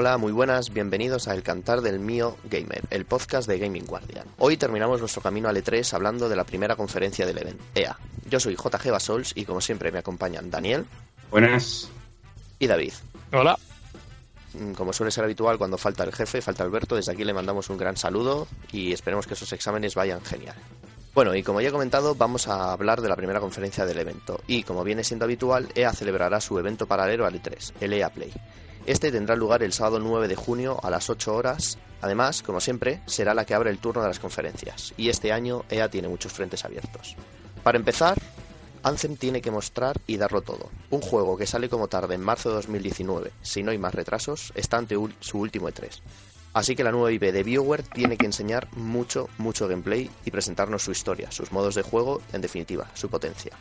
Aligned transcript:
Hola, 0.00 0.16
muy 0.16 0.30
buenas, 0.30 0.72
bienvenidos 0.72 1.26
a 1.26 1.34
El 1.34 1.42
Cantar 1.42 1.80
del 1.80 1.98
Mío 1.98 2.36
Gamer, 2.44 2.82
el 2.90 3.04
podcast 3.04 3.48
de 3.48 3.58
Gaming 3.58 3.84
Guardian. 3.84 4.28
Hoy 4.38 4.56
terminamos 4.56 5.00
nuestro 5.00 5.20
camino 5.20 5.48
al 5.48 5.56
E3 5.56 5.92
hablando 5.92 6.28
de 6.28 6.36
la 6.36 6.44
primera 6.44 6.76
conferencia 6.76 7.26
del 7.26 7.38
evento, 7.38 7.64
EA. 7.74 7.98
Yo 8.30 8.38
soy 8.38 8.54
JG 8.54 8.92
Basols 8.92 9.32
y 9.34 9.44
como 9.44 9.60
siempre 9.60 9.90
me 9.90 9.98
acompañan 9.98 10.52
Daniel. 10.52 10.86
Buenas. 11.32 11.90
Y 12.60 12.68
David. 12.68 12.92
Hola. 13.32 13.58
Mm, 14.54 14.74
como 14.74 14.92
suele 14.92 15.10
ser 15.10 15.24
habitual 15.24 15.58
cuando 15.58 15.76
falta 15.76 16.04
el 16.04 16.12
jefe, 16.12 16.40
falta 16.42 16.62
Alberto, 16.62 16.94
desde 16.94 17.10
aquí 17.10 17.24
le 17.24 17.34
mandamos 17.34 17.68
un 17.68 17.76
gran 17.76 17.96
saludo 17.96 18.46
y 18.70 18.92
esperemos 18.92 19.26
que 19.26 19.34
esos 19.34 19.52
exámenes 19.52 19.96
vayan 19.96 20.24
genial. 20.24 20.54
Bueno, 21.12 21.34
y 21.34 21.42
como 21.42 21.60
ya 21.60 21.70
he 21.70 21.72
comentado, 21.72 22.14
vamos 22.14 22.46
a 22.46 22.70
hablar 22.70 23.00
de 23.00 23.08
la 23.08 23.16
primera 23.16 23.40
conferencia 23.40 23.84
del 23.84 23.98
evento. 23.98 24.40
Y 24.46 24.62
como 24.62 24.84
viene 24.84 25.02
siendo 25.02 25.24
habitual, 25.24 25.66
EA 25.74 25.92
celebrará 25.92 26.40
su 26.40 26.56
evento 26.56 26.86
paralelo 26.86 27.26
al 27.26 27.42
E3, 27.42 27.72
el 27.80 27.94
EA 27.94 28.10
Play. 28.10 28.32
Este 28.88 29.12
tendrá 29.12 29.36
lugar 29.36 29.62
el 29.62 29.74
sábado 29.74 29.98
9 29.98 30.28
de 30.28 30.34
junio 30.34 30.80
a 30.82 30.88
las 30.88 31.10
8 31.10 31.34
horas. 31.34 31.76
Además, 32.00 32.42
como 32.42 32.58
siempre, 32.58 33.02
será 33.04 33.34
la 33.34 33.44
que 33.44 33.52
abre 33.52 33.68
el 33.68 33.80
turno 33.80 34.00
de 34.00 34.08
las 34.08 34.18
conferencias. 34.18 34.94
Y 34.96 35.10
este 35.10 35.30
año 35.30 35.66
EA 35.68 35.90
tiene 35.90 36.08
muchos 36.08 36.32
frentes 36.32 36.64
abiertos. 36.64 37.14
Para 37.62 37.76
empezar, 37.76 38.16
Anthem 38.82 39.18
tiene 39.18 39.42
que 39.42 39.50
mostrar 39.50 40.00
y 40.06 40.16
darlo 40.16 40.40
todo. 40.40 40.70
Un 40.88 41.02
juego 41.02 41.36
que 41.36 41.46
sale 41.46 41.68
como 41.68 41.88
tarde 41.88 42.14
en 42.14 42.22
marzo 42.22 42.48
de 42.48 42.54
2019, 42.54 43.30
si 43.42 43.62
no 43.62 43.72
hay 43.72 43.78
más 43.78 43.94
retrasos, 43.94 44.54
está 44.54 44.78
ante 44.78 44.96
su 45.20 45.38
último 45.38 45.68
E3. 45.68 46.00
Así 46.54 46.74
que 46.74 46.82
la 46.82 46.90
nueva 46.90 47.12
IP 47.12 47.24
de 47.24 47.42
BioWare 47.42 47.82
tiene 47.82 48.16
que 48.16 48.24
enseñar 48.24 48.74
mucho, 48.74 49.28
mucho 49.36 49.68
gameplay 49.68 50.10
y 50.24 50.30
presentarnos 50.30 50.82
su 50.82 50.92
historia, 50.92 51.30
sus 51.30 51.52
modos 51.52 51.74
de 51.74 51.82
juego, 51.82 52.22
en 52.32 52.40
definitiva, 52.40 52.88
su 52.94 53.10
potencia. 53.10 53.52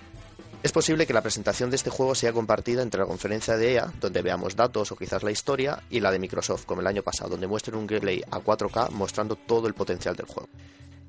Es 0.63 0.71
posible 0.71 1.05
que 1.05 1.13
la 1.13 1.21
presentación 1.21 1.69
de 1.69 1.75
este 1.75 1.91
juego 1.91 2.15
sea 2.15 2.33
compartida 2.33 2.81
entre 2.81 2.99
la 2.99 3.05
conferencia 3.05 3.57
de 3.57 3.73
EA, 3.73 3.93
donde 4.01 4.23
veamos 4.23 4.55
datos 4.55 4.91
o 4.91 4.95
quizás 4.95 5.21
la 5.21 5.31
historia, 5.31 5.83
y 5.89 5.99
la 5.99 6.11
de 6.11 6.19
Microsoft, 6.19 6.65
como 6.65 6.81
el 6.81 6.87
año 6.87 7.03
pasado, 7.03 7.29
donde 7.29 7.47
muestren 7.47 7.77
un 7.77 7.85
gameplay 7.85 8.23
a 8.31 8.39
4K 8.39 8.89
mostrando 8.89 9.35
todo 9.35 9.67
el 9.67 9.75
potencial 9.75 10.15
del 10.15 10.25
juego. 10.25 10.49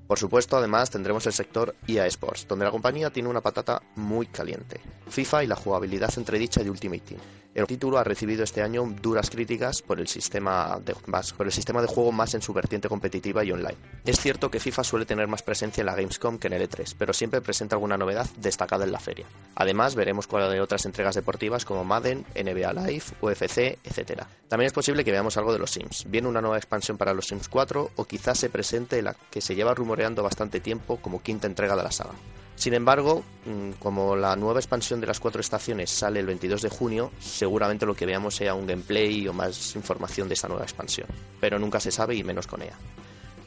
Por 0.07 0.19
supuesto, 0.19 0.57
además 0.57 0.91
tendremos 0.91 1.27
el 1.27 1.33
sector 1.33 1.75
EA 1.87 2.07
Sports, 2.07 2.47
donde 2.49 2.67
la 2.67 2.71
compañía 2.71 3.11
tiene 3.11 3.29
una 3.29 3.41
patata 3.41 3.83
muy 3.97 4.27
caliente. 4.27 4.81
FIFA 5.09 5.45
y 5.45 5.47
la 5.47 5.57
jugabilidad 5.57 6.13
entredicha 6.17 6.63
de 6.63 6.71
Ultimate 6.71 7.03
Team. 7.03 7.21
El 7.59 7.67
título 7.67 7.99
ha 7.99 8.05
recibido 8.05 8.45
este 8.45 8.63
año 8.63 8.85
duras 9.03 9.31
críticas 9.31 9.83
por 9.83 9.99
el 9.99 10.07
sistema 10.07 10.79
de, 10.79 10.95
por 10.95 11.47
el 11.47 11.53
sistema 11.53 11.83
de 11.83 11.89
juego 11.89 12.13
más 12.13 12.35
en 12.35 12.41
su 12.41 12.53
vertiente 12.53 12.89
competitiva 12.89 13.43
y 13.43 13.51
online. 13.51 13.77
Es 14.05 14.21
cierto 14.21 14.49
que 14.49 14.61
FIFA 14.61 14.85
suele 14.85 15.07
tener 15.07 15.27
más 15.27 15.43
presencia 15.43 15.81
en 15.81 15.87
la 15.87 15.97
Gamescom 15.97 16.39
que 16.39 16.47
en 16.47 16.53
el 16.53 16.71
E3, 16.71 16.95
pero 16.97 17.13
siempre 17.13 17.41
presenta 17.41 17.75
alguna 17.75 17.99
novedad 17.99 18.29
destacada 18.37 18.85
en 18.85 18.93
la 18.93 19.01
feria. 19.01 19.27
Además, 19.57 19.97
veremos 19.97 20.29
cuál 20.29 20.53
de 20.53 20.61
otras 20.61 20.87
entregas 20.87 21.17
deportivas 21.17 21.65
como 21.65 21.83
Madden, 21.83 22.25
NBA 22.37 22.75
Live, 22.75 23.07
UFC, 23.23 23.77
etc. 23.83 24.23
También 24.47 24.69
es 24.69 24.73
posible 24.73 25.05
que 25.05 25.11
veamos 25.11 25.37
algo 25.37 25.53
de 25.53 25.59
los 25.59 25.73
Sims. 25.73 26.05
Viene 26.09 26.29
una 26.29 26.41
nueva 26.41 26.59
expansión 26.59 26.97
para 26.97 27.13
los 27.13 27.27
Sims 27.27 27.49
4 27.49 27.91
o 27.97 28.05
quizás 28.05 28.39
se 28.39 28.51
presente 28.51 29.03
la 29.03 29.17
que 29.33 29.41
se 29.41 29.57
lleva 29.57 29.75
rumoreando 29.75 30.23
bastante 30.23 30.61
tiempo 30.61 30.99
como 30.99 31.21
quinta 31.25 31.49
entrega 31.49 31.75
de 31.75 31.83
la 31.83 31.91
saga. 31.91 32.13
Sin 32.59 32.75
embargo, 32.75 33.23
mm, 33.47 33.79
como 33.79 34.17
la 34.17 34.35
nueva 34.35 34.59
expansión 34.59 35.01
de 35.01 35.07
las 35.07 35.21
cuatro 35.21 35.41
estaciones 35.41 35.91
sale 35.91 36.19
el 36.19 36.27
22 36.27 36.61
de 36.61 36.69
junio, 36.69 37.13
seguramente 37.21 37.87
lo 37.87 37.95
que 37.95 38.05
veamos 38.05 38.35
sea 38.35 38.55
un 38.55 38.67
gameplay 38.67 39.29
o 39.29 39.33
más 39.33 39.77
información 39.77 40.27
de 40.27 40.35
esta 40.35 40.49
nueva 40.49 40.65
expansión. 40.65 41.07
Pero 41.41 41.61
nunca 41.61 41.79
se 41.79 41.93
sabe 41.93 42.17
y 42.17 42.25
menos 42.25 42.49
con 42.49 42.63
ella. 42.63 42.77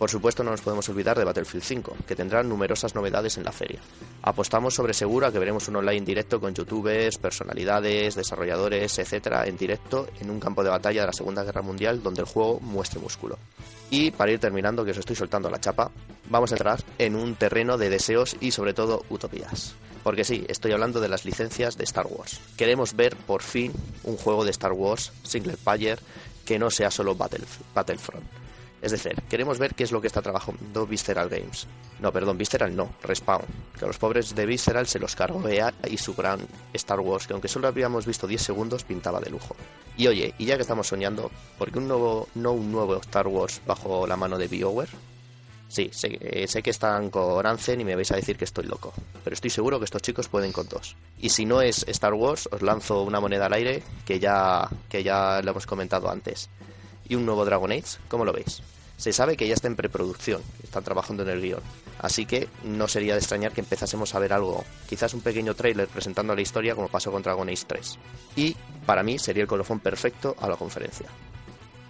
Por 0.02 0.10
supuesto, 0.10 0.44
no 0.44 0.50
nos 0.50 0.62
podemos 0.62 0.90
olvidar 0.90 1.16
de 1.16 1.24
Battlefield 1.24 1.64
5, 1.64 1.96
que 2.08 2.16
tendrá 2.16 2.42
numerosas 2.42 2.96
novedades 2.96 3.38
en 3.38 3.44
la 3.44 3.52
feria. 3.52 3.80
Apostamos 4.24 4.74
sobre 4.74 4.96
seguro 4.96 5.28
a 5.28 5.32
que 5.32 5.38
veremos 5.38 5.68
un 5.68 5.76
online 5.76 6.04
directo 6.04 6.40
con 6.40 6.56
youtubers, 6.56 7.20
personalidades, 7.20 8.16
desarrolladores, 8.16 8.98
etcétera, 8.98 9.46
en 9.46 9.58
directo 9.58 10.08
en 10.20 10.32
un 10.32 10.40
campo 10.40 10.64
de 10.64 10.72
batalla 10.72 11.02
de 11.02 11.06
la 11.06 11.14
Segunda 11.14 11.44
Guerra 11.44 11.62
Mundial 11.62 12.02
donde 12.02 12.22
el 12.22 12.28
juego 12.28 12.60
muestre 12.62 13.00
músculo. 13.00 13.38
Y 13.92 14.10
para 14.10 14.32
ir 14.32 14.40
terminando, 14.40 14.84
que 14.84 14.90
os 14.90 14.98
estoy 14.98 15.16
soltando 15.16 15.52
la 15.52 15.60
chapa, 15.60 15.92
vamos 16.32 16.52
a 16.52 16.56
entrar 16.56 16.84
en 16.98 17.16
un 17.16 17.36
terreno 17.36 17.78
de 17.78 17.92
deseos 17.92 18.36
y 18.40 18.50
sobre 18.50 18.74
todo 18.74 19.06
utopías. 19.12 19.76
Porque 20.02 20.24
sí, 20.24 20.46
estoy 20.50 20.72
hablando 20.72 21.00
de 21.00 21.10
las 21.10 21.26
licencias 21.26 21.78
de 21.78 21.84
Star 21.84 22.08
Wars. 22.08 22.42
Queremos 22.58 22.96
ver 22.96 23.16
por 23.16 23.44
fin 23.44 23.72
un 24.04 24.18
juego 24.18 24.46
de 24.46 24.50
Star 24.50 24.72
Wars 24.72 25.12
single 25.22 25.58
player 25.64 26.00
que 26.44 26.58
no 26.58 26.72
sea 26.72 26.90
solo 26.90 27.14
Battlefront. 27.14 28.41
Es 28.82 28.92
decir, 28.92 29.22
queremos 29.30 29.60
ver 29.60 29.76
qué 29.76 29.84
es 29.84 29.92
lo 29.92 30.02
que 30.02 30.08
está 30.08 30.22
trabajando 30.22 30.88
Visceral 30.88 31.30
Games. 31.30 31.68
No, 32.00 32.12
perdón, 32.12 32.38
Visceral 32.38 32.76
no, 32.76 32.90
Respawn. 33.04 33.46
Que 33.78 33.86
a 33.86 33.88
los 33.88 34.00
pobres 34.00 34.34
de 34.34 34.46
Visceral 34.48 34.88
se 34.88 34.98
los 34.98 35.16
cargó 35.16 35.48
EA 35.48 35.72
y 35.88 35.98
su 35.98 36.16
gran 36.16 36.40
Star 36.74 37.00
Wars, 37.00 37.28
que 37.28 37.34
aunque 37.34 37.48
solo 37.48 37.68
habíamos 37.68 38.08
visto 38.08 38.26
10 38.26 38.42
segundos, 38.42 38.84
pintaba 38.84 39.20
de 39.20 39.30
lujo. 39.30 39.56
Y 39.98 40.08
oye, 40.08 40.34
y 40.40 40.46
ya 40.46 40.56
que 40.56 40.64
estamos 40.64 40.88
soñando, 40.88 41.30
¿por 41.60 41.72
qué 41.72 41.78
un 41.78 41.88
nuevo, 41.88 42.28
no 42.34 42.54
un 42.54 42.72
nuevo 42.72 42.96
Star 42.98 43.28
Wars 43.28 43.62
bajo 43.68 44.08
la 44.08 44.18
mano 44.18 44.38
de 44.40 44.48
BioWare? 44.48 44.90
Sí, 45.68 45.90
sé, 45.94 46.18
eh, 46.20 46.48
sé, 46.48 46.62
que 46.64 46.72
están 46.72 47.10
con 47.12 47.46
Anzen 47.46 47.80
y 47.80 47.86
me 47.86 47.96
vais 47.96 48.12
a 48.12 48.16
decir 48.16 48.36
que 48.36 48.44
estoy 48.44 48.66
loco, 48.66 48.94
pero 49.24 49.34
estoy 49.34 49.50
seguro 49.50 49.80
que 49.80 49.86
estos 49.86 50.02
chicos 50.02 50.28
pueden 50.28 50.52
con 50.52 50.68
dos. 50.68 50.98
Y 51.20 51.30
si 51.30 51.46
no 51.46 51.62
es 51.62 51.86
Star 51.88 52.14
Wars, 52.14 52.50
os 52.52 52.62
lanzo 52.62 53.04
una 53.04 53.22
moneda 53.22 53.46
al 53.46 53.54
aire 53.54 53.82
que 54.06 54.20
ya, 54.20 54.68
que 54.90 55.02
ya 55.02 55.40
lo 55.42 55.52
hemos 55.52 55.66
comentado 55.66 56.10
antes 56.10 56.50
y 57.12 57.16
un 57.16 57.26
nuevo 57.26 57.44
Dragon 57.44 57.70
Age, 57.70 57.98
¿cómo 58.08 58.24
lo 58.24 58.32
veis? 58.32 58.62
Se 59.02 59.14
sabe 59.14 59.36
que 59.36 59.48
ya 59.48 59.56
está 59.56 59.68
en 59.68 59.76
preproducción, 59.76 60.44
están 60.62 60.84
trabajando 60.84 61.24
en 61.24 61.30
el 61.30 61.42
guion, 61.42 61.64
así 61.98 62.28
que 62.28 62.48
no 62.64 62.88
sería 62.88 63.14
de 63.14 63.20
extrañar 63.20 63.52
que 63.52 63.62
empezásemos 63.62 64.14
a 64.14 64.20
ver 64.20 64.32
algo, 64.32 64.64
quizás 64.88 65.16
un 65.16 65.22
pequeño 65.22 65.56
tráiler 65.56 65.88
presentando 65.88 66.36
la 66.36 66.42
historia 66.42 66.76
como 66.76 66.88
pasó 66.88 67.12
con 67.12 67.24
Dragon 67.24 67.50
Age 67.50 67.64
3. 67.66 67.98
Y 68.36 68.56
para 68.86 69.02
mí 69.02 69.18
sería 69.18 69.42
el 69.42 69.48
colofón 69.48 69.80
perfecto 69.80 70.36
a 70.40 70.48
la 70.48 70.56
conferencia. 70.56 71.08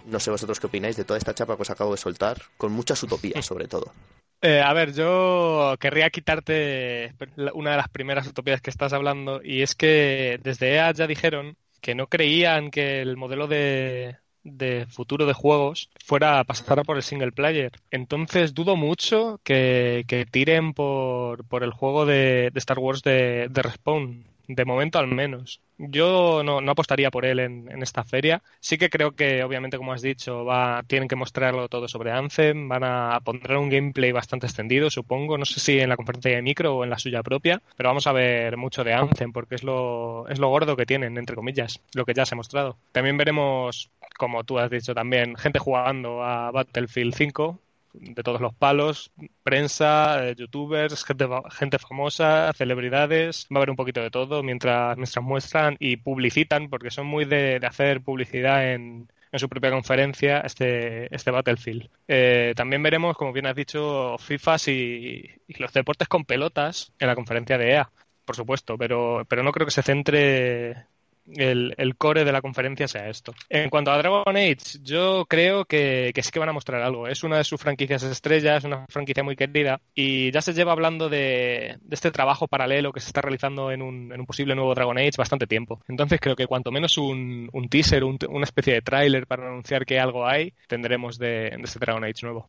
No 0.06 0.18
sé 0.20 0.30
vosotros 0.30 0.58
qué 0.58 0.68
opináis 0.68 0.96
de 0.96 1.04
toda 1.04 1.18
esta 1.18 1.34
chapa 1.34 1.54
que 1.56 1.60
os 1.60 1.70
acabo 1.70 1.90
de 1.90 1.98
soltar, 1.98 2.38
con 2.56 2.72
muchas 2.72 3.02
utopías 3.02 3.44
sobre 3.44 3.68
todo. 3.68 3.92
Eh, 4.44 4.60
a 4.60 4.72
ver, 4.72 4.92
yo 4.92 5.76
querría 5.78 6.10
quitarte 6.10 7.14
una 7.54 7.70
de 7.70 7.76
las 7.76 7.88
primeras 7.88 8.26
utopías 8.26 8.60
que 8.60 8.70
estás 8.70 8.92
hablando, 8.92 9.40
y 9.40 9.62
es 9.62 9.76
que 9.76 10.40
desde 10.42 10.74
EA 10.74 10.92
ya 10.92 11.06
dijeron 11.06 11.56
que 11.80 11.94
no 11.94 12.08
creían 12.08 12.72
que 12.72 13.02
el 13.02 13.16
modelo 13.16 13.46
de, 13.46 14.16
de 14.44 14.86
futuro 14.86 15.26
de 15.26 15.32
juegos 15.32 15.90
fuera 16.04 16.42
pasar 16.44 16.82
por 16.84 16.96
el 16.96 17.02
single 17.02 17.32
player. 17.32 17.72
Entonces 17.90 18.54
dudo 18.54 18.76
mucho 18.76 19.40
que, 19.44 20.04
que 20.08 20.26
tiren 20.26 20.74
por, 20.74 21.44
por, 21.46 21.62
el 21.62 21.72
juego 21.72 22.06
de, 22.06 22.50
de 22.52 22.58
Star 22.58 22.78
Wars 22.78 23.02
de, 23.02 23.48
de, 23.50 23.62
Respawn. 23.62 24.24
De 24.48 24.64
momento 24.64 24.98
al 24.98 25.06
menos. 25.06 25.60
Yo 25.90 26.42
no, 26.44 26.60
no 26.60 26.72
apostaría 26.72 27.10
por 27.10 27.24
él 27.24 27.40
en, 27.40 27.68
en, 27.70 27.82
esta 27.82 28.04
feria. 28.04 28.42
Sí 28.60 28.78
que 28.78 28.88
creo 28.88 29.12
que, 29.16 29.42
obviamente, 29.42 29.76
como 29.76 29.92
has 29.92 30.02
dicho, 30.02 30.44
va, 30.44 30.84
tienen 30.86 31.08
que 31.08 31.16
mostrarlo 31.16 31.68
todo 31.68 31.88
sobre 31.88 32.12
Anthem. 32.12 32.68
Van 32.68 32.84
a 32.84 33.20
poner 33.24 33.56
un 33.56 33.68
gameplay 33.68 34.12
bastante 34.12 34.46
extendido, 34.46 34.90
supongo. 34.90 35.38
No 35.38 35.44
sé 35.44 35.58
si 35.58 35.80
en 35.80 35.88
la 35.88 35.96
conferencia 35.96 36.30
de 36.30 36.42
micro 36.42 36.76
o 36.76 36.84
en 36.84 36.90
la 36.90 36.98
suya 36.98 37.22
propia. 37.22 37.60
Pero 37.76 37.88
vamos 37.88 38.06
a 38.06 38.12
ver 38.12 38.56
mucho 38.56 38.84
de 38.84 38.94
Anthem 38.94 39.32
porque 39.32 39.56
es 39.56 39.64
lo, 39.64 40.28
es 40.28 40.38
lo 40.38 40.48
gordo 40.48 40.76
que 40.76 40.86
tienen, 40.86 41.18
entre 41.18 41.34
comillas, 41.34 41.80
lo 41.94 42.04
que 42.04 42.14
ya 42.14 42.26
se 42.26 42.34
ha 42.34 42.36
mostrado. 42.36 42.76
También 42.92 43.16
veremos 43.16 43.90
como 44.16 44.44
tú 44.44 44.58
has 44.58 44.70
dicho 44.70 44.94
también, 44.94 45.36
gente 45.36 45.58
jugando 45.58 46.22
a 46.22 46.50
Battlefield 46.50 47.14
5 47.14 47.58
de 47.92 48.22
todos 48.22 48.40
los 48.40 48.54
palos, 48.54 49.12
prensa, 49.42 50.28
eh, 50.28 50.34
youtubers, 50.36 51.04
gente, 51.04 51.26
gente 51.50 51.78
famosa, 51.78 52.52
celebridades, 52.54 53.46
va 53.52 53.56
a 53.56 53.58
haber 53.58 53.70
un 53.70 53.76
poquito 53.76 54.00
de 54.00 54.10
todo 54.10 54.42
mientras, 54.42 54.96
mientras 54.96 55.24
muestran 55.24 55.76
y 55.78 55.96
publicitan, 55.96 56.68
porque 56.70 56.90
son 56.90 57.06
muy 57.06 57.24
de, 57.24 57.60
de 57.60 57.66
hacer 57.66 58.00
publicidad 58.02 58.72
en, 58.72 59.08
en 59.32 59.38
su 59.38 59.48
propia 59.48 59.70
conferencia 59.70 60.40
este, 60.40 61.14
este 61.14 61.30
Battlefield. 61.30 61.88
Eh, 62.06 62.52
también 62.56 62.82
veremos, 62.82 63.16
como 63.16 63.32
bien 63.32 63.46
has 63.46 63.56
dicho, 63.56 64.16
FIFAs 64.18 64.68
y, 64.68 65.24
y, 65.48 65.54
los 65.58 65.72
deportes 65.72 66.08
con 66.08 66.24
pelotas 66.24 66.92
en 66.98 67.08
la 67.08 67.14
conferencia 67.14 67.58
de 67.58 67.72
EA, 67.72 67.90
por 68.24 68.36
supuesto, 68.36 68.76
pero, 68.78 69.24
pero 69.28 69.42
no 69.42 69.52
creo 69.52 69.66
que 69.66 69.72
se 69.72 69.82
centre 69.82 70.86
el, 71.26 71.74
el, 71.76 71.96
core 71.96 72.24
de 72.24 72.32
la 72.32 72.42
conferencia 72.42 72.88
sea 72.88 73.08
esto. 73.08 73.34
En 73.48 73.70
cuanto 73.70 73.90
a 73.90 73.98
Dragon 73.98 74.36
Age, 74.36 74.78
yo 74.82 75.24
creo 75.28 75.64
que, 75.64 76.12
que, 76.14 76.22
sí 76.22 76.30
que 76.30 76.38
van 76.38 76.48
a 76.48 76.52
mostrar 76.52 76.82
algo. 76.82 77.08
Es 77.08 77.22
una 77.22 77.38
de 77.38 77.44
sus 77.44 77.60
franquicias 77.60 78.02
estrellas, 78.02 78.64
una 78.64 78.86
franquicia 78.88 79.22
muy 79.22 79.36
querida, 79.36 79.80
y 79.94 80.30
ya 80.30 80.42
se 80.42 80.52
lleva 80.52 80.72
hablando 80.72 81.08
de, 81.08 81.76
de 81.80 81.94
este 81.94 82.10
trabajo 82.10 82.48
paralelo 82.48 82.92
que 82.92 83.00
se 83.00 83.08
está 83.08 83.20
realizando 83.20 83.70
en 83.70 83.82
un, 83.82 84.12
en 84.12 84.20
un, 84.20 84.26
posible 84.26 84.54
nuevo 84.54 84.74
Dragon 84.74 84.98
Age 84.98 85.12
bastante 85.16 85.46
tiempo. 85.46 85.80
Entonces 85.88 86.20
creo 86.20 86.36
que 86.36 86.46
cuanto 86.46 86.70
menos 86.70 86.98
un, 86.98 87.48
un 87.52 87.68
teaser, 87.68 88.04
un, 88.04 88.18
una 88.28 88.44
especie 88.44 88.74
de 88.74 88.82
tráiler 88.82 89.26
para 89.26 89.46
anunciar 89.46 89.84
que 89.84 90.00
algo 90.00 90.26
hay, 90.26 90.54
tendremos 90.68 91.18
de, 91.18 91.50
de 91.50 91.62
este 91.62 91.78
Dragon 91.78 92.04
Age 92.04 92.22
nuevo. 92.22 92.48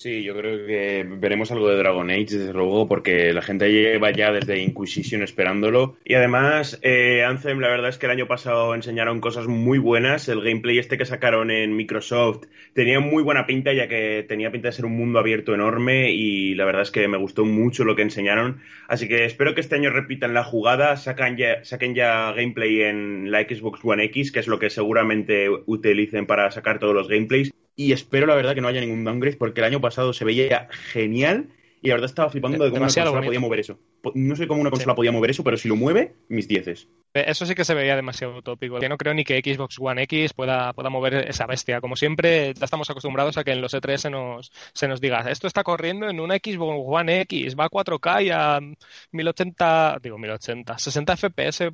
Sí, 0.00 0.22
yo 0.22 0.36
creo 0.36 0.64
que 0.64 1.04
veremos 1.04 1.50
algo 1.50 1.68
de 1.68 1.76
Dragon 1.76 2.08
Age, 2.08 2.38
desde 2.38 2.52
luego, 2.52 2.86
porque 2.86 3.32
la 3.32 3.42
gente 3.42 3.68
lleva 3.72 4.12
ya 4.12 4.30
desde 4.30 4.62
Inquisition 4.62 5.24
esperándolo. 5.24 5.96
Y 6.04 6.14
además, 6.14 6.78
eh, 6.82 7.24
Anthem, 7.24 7.58
la 7.58 7.66
verdad 7.66 7.88
es 7.88 7.98
que 7.98 8.06
el 8.06 8.12
año 8.12 8.28
pasado 8.28 8.76
enseñaron 8.76 9.20
cosas 9.20 9.48
muy 9.48 9.78
buenas. 9.78 10.28
El 10.28 10.40
gameplay 10.40 10.78
este 10.78 10.98
que 10.98 11.04
sacaron 11.04 11.50
en 11.50 11.74
Microsoft 11.74 12.44
tenía 12.74 13.00
muy 13.00 13.24
buena 13.24 13.44
pinta, 13.44 13.72
ya 13.72 13.88
que 13.88 14.24
tenía 14.28 14.52
pinta 14.52 14.68
de 14.68 14.72
ser 14.74 14.84
un 14.84 14.96
mundo 14.96 15.18
abierto 15.18 15.52
enorme. 15.52 16.12
Y 16.12 16.54
la 16.54 16.64
verdad 16.64 16.82
es 16.82 16.92
que 16.92 17.08
me 17.08 17.18
gustó 17.18 17.44
mucho 17.44 17.82
lo 17.82 17.96
que 17.96 18.02
enseñaron. 18.02 18.60
Así 18.86 19.08
que 19.08 19.24
espero 19.24 19.56
que 19.56 19.62
este 19.62 19.74
año 19.74 19.90
repitan 19.90 20.32
la 20.32 20.44
jugada, 20.44 20.96
sacan 20.96 21.36
ya, 21.36 21.64
saquen 21.64 21.96
ya 21.96 22.32
gameplay 22.34 22.82
en 22.82 23.32
la 23.32 23.40
Xbox 23.40 23.80
One 23.82 24.04
X, 24.04 24.30
que 24.30 24.38
es 24.38 24.46
lo 24.46 24.60
que 24.60 24.70
seguramente 24.70 25.48
utilicen 25.66 26.26
para 26.26 26.52
sacar 26.52 26.78
todos 26.78 26.94
los 26.94 27.08
gameplays 27.08 27.50
y 27.78 27.92
espero 27.92 28.26
la 28.26 28.34
verdad 28.34 28.56
que 28.56 28.60
no 28.60 28.66
haya 28.66 28.80
ningún 28.80 29.04
downgrade 29.04 29.36
porque 29.36 29.60
el 29.60 29.66
año 29.66 29.80
pasado 29.80 30.12
se 30.12 30.24
veía 30.24 30.66
genial 30.92 31.46
y 31.80 31.86
la 31.86 31.94
verdad 31.94 32.10
estaba 32.10 32.28
flipando 32.28 32.64
de 32.64 32.70
cómo 32.70 32.82
una 32.82 32.92
consola 32.92 33.22
podía 33.22 33.38
mover 33.38 33.60
eso. 33.60 33.78
No 34.14 34.34
sé 34.34 34.48
cómo 34.48 34.60
una 34.60 34.70
consola 34.70 34.96
podía 34.96 35.12
mover 35.12 35.30
eso, 35.30 35.44
pero 35.44 35.56
si 35.56 35.68
lo 35.68 35.76
mueve, 35.76 36.16
mis 36.28 36.48
dieces. 36.48 36.88
Eh, 37.14 37.26
eso 37.28 37.46
sí 37.46 37.54
que 37.54 37.64
se 37.64 37.74
veía 37.74 37.94
demasiado 37.94 38.36
utópico. 38.36 38.80
Yo 38.80 38.88
no 38.88 38.96
creo 38.96 39.14
ni 39.14 39.22
que 39.22 39.40
Xbox 39.40 39.76
One 39.78 40.02
X 40.02 40.32
pueda, 40.32 40.72
pueda 40.72 40.90
mover 40.90 41.28
esa 41.28 41.46
bestia. 41.46 41.80
Como 41.80 41.94
siempre, 41.94 42.52
ya 42.52 42.64
estamos 42.64 42.90
acostumbrados 42.90 43.38
a 43.38 43.44
que 43.44 43.52
en 43.52 43.60
los 43.60 43.72
E3 43.74 43.96
se 43.96 44.10
nos, 44.10 44.50
se 44.72 44.88
nos 44.88 45.00
diga, 45.00 45.20
esto 45.30 45.46
está 45.46 45.62
corriendo 45.62 46.08
en 46.08 46.18
una 46.18 46.34
Xbox 46.34 46.82
One 46.84 47.20
X, 47.20 47.54
va 47.54 47.66
a 47.66 47.70
4K 47.70 48.24
y 48.24 48.30
a 48.30 48.58
1080, 49.12 49.98
digo 50.02 50.18
1080, 50.18 50.78
60 50.78 51.16
FPS 51.16 51.70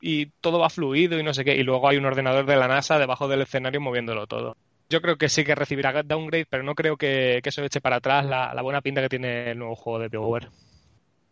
y 0.00 0.26
todo 0.40 0.58
va 0.58 0.70
fluido 0.70 1.18
y 1.18 1.22
no 1.22 1.34
sé 1.34 1.44
qué. 1.44 1.54
Y 1.54 1.64
luego 1.64 1.86
hay 1.86 1.98
un 1.98 2.06
ordenador 2.06 2.46
de 2.46 2.56
la 2.56 2.66
NASA 2.66 2.98
debajo 2.98 3.28
del 3.28 3.42
escenario 3.42 3.82
moviéndolo 3.82 4.26
todo 4.26 4.56
yo 4.88 5.00
creo 5.00 5.16
que 5.16 5.28
sí 5.28 5.44
que 5.44 5.54
recibirá 5.54 6.02
downgrade, 6.02 6.46
pero 6.48 6.62
no 6.62 6.74
creo 6.74 6.96
que, 6.96 7.40
eso 7.44 7.64
eche 7.64 7.80
para 7.80 7.96
atrás 7.96 8.26
la, 8.26 8.62
buena 8.62 8.80
pinta 8.80 9.02
que 9.02 9.08
tiene 9.08 9.50
el 9.50 9.58
nuevo 9.58 9.74
juego 9.76 9.98
de 9.98 10.08
BioWare. 10.08 10.48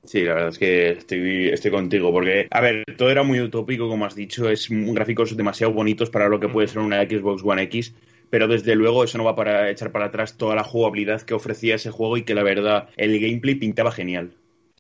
Sí, 0.05 0.23
la 0.23 0.35
verdad 0.35 0.49
es 0.49 0.59
que 0.59 0.91
estoy, 0.91 1.49
estoy 1.49 1.71
contigo, 1.71 2.11
porque, 2.11 2.49
a 2.51 2.61
ver, 2.61 2.85
todo 2.97 3.11
era 3.11 3.23
muy 3.23 3.41
utópico, 3.41 3.89
como 3.89 4.05
has 4.05 4.17
dicho, 4.17 4.51
es 4.51 4.67
gráficos 4.69 5.37
demasiado 5.37 5.73
bonitos 5.73 6.11
para 6.11 6.29
lo 6.29 6.41
que 6.41 6.49
puede 6.49 6.67
ser 6.67 6.81
una 6.81 7.03
Xbox 7.03 7.43
One 7.45 7.63
X, 7.63 7.95
pero 8.29 8.49
desde 8.49 8.75
luego 8.75 9.05
eso 9.05 9.19
no 9.19 9.25
va 9.25 9.37
para 9.37 9.71
echar 9.71 9.93
para 9.93 10.07
atrás 10.07 10.37
toda 10.37 10.57
la 10.57 10.65
jugabilidad 10.65 11.23
que 11.23 11.35
ofrecía 11.35 11.77
ese 11.77 11.91
juego 11.91 12.17
y 12.17 12.25
que 12.25 12.35
la 12.35 12.43
verdad 12.43 12.89
el 12.97 13.21
gameplay 13.21 13.55
pintaba 13.55 13.93
genial. 13.93 14.33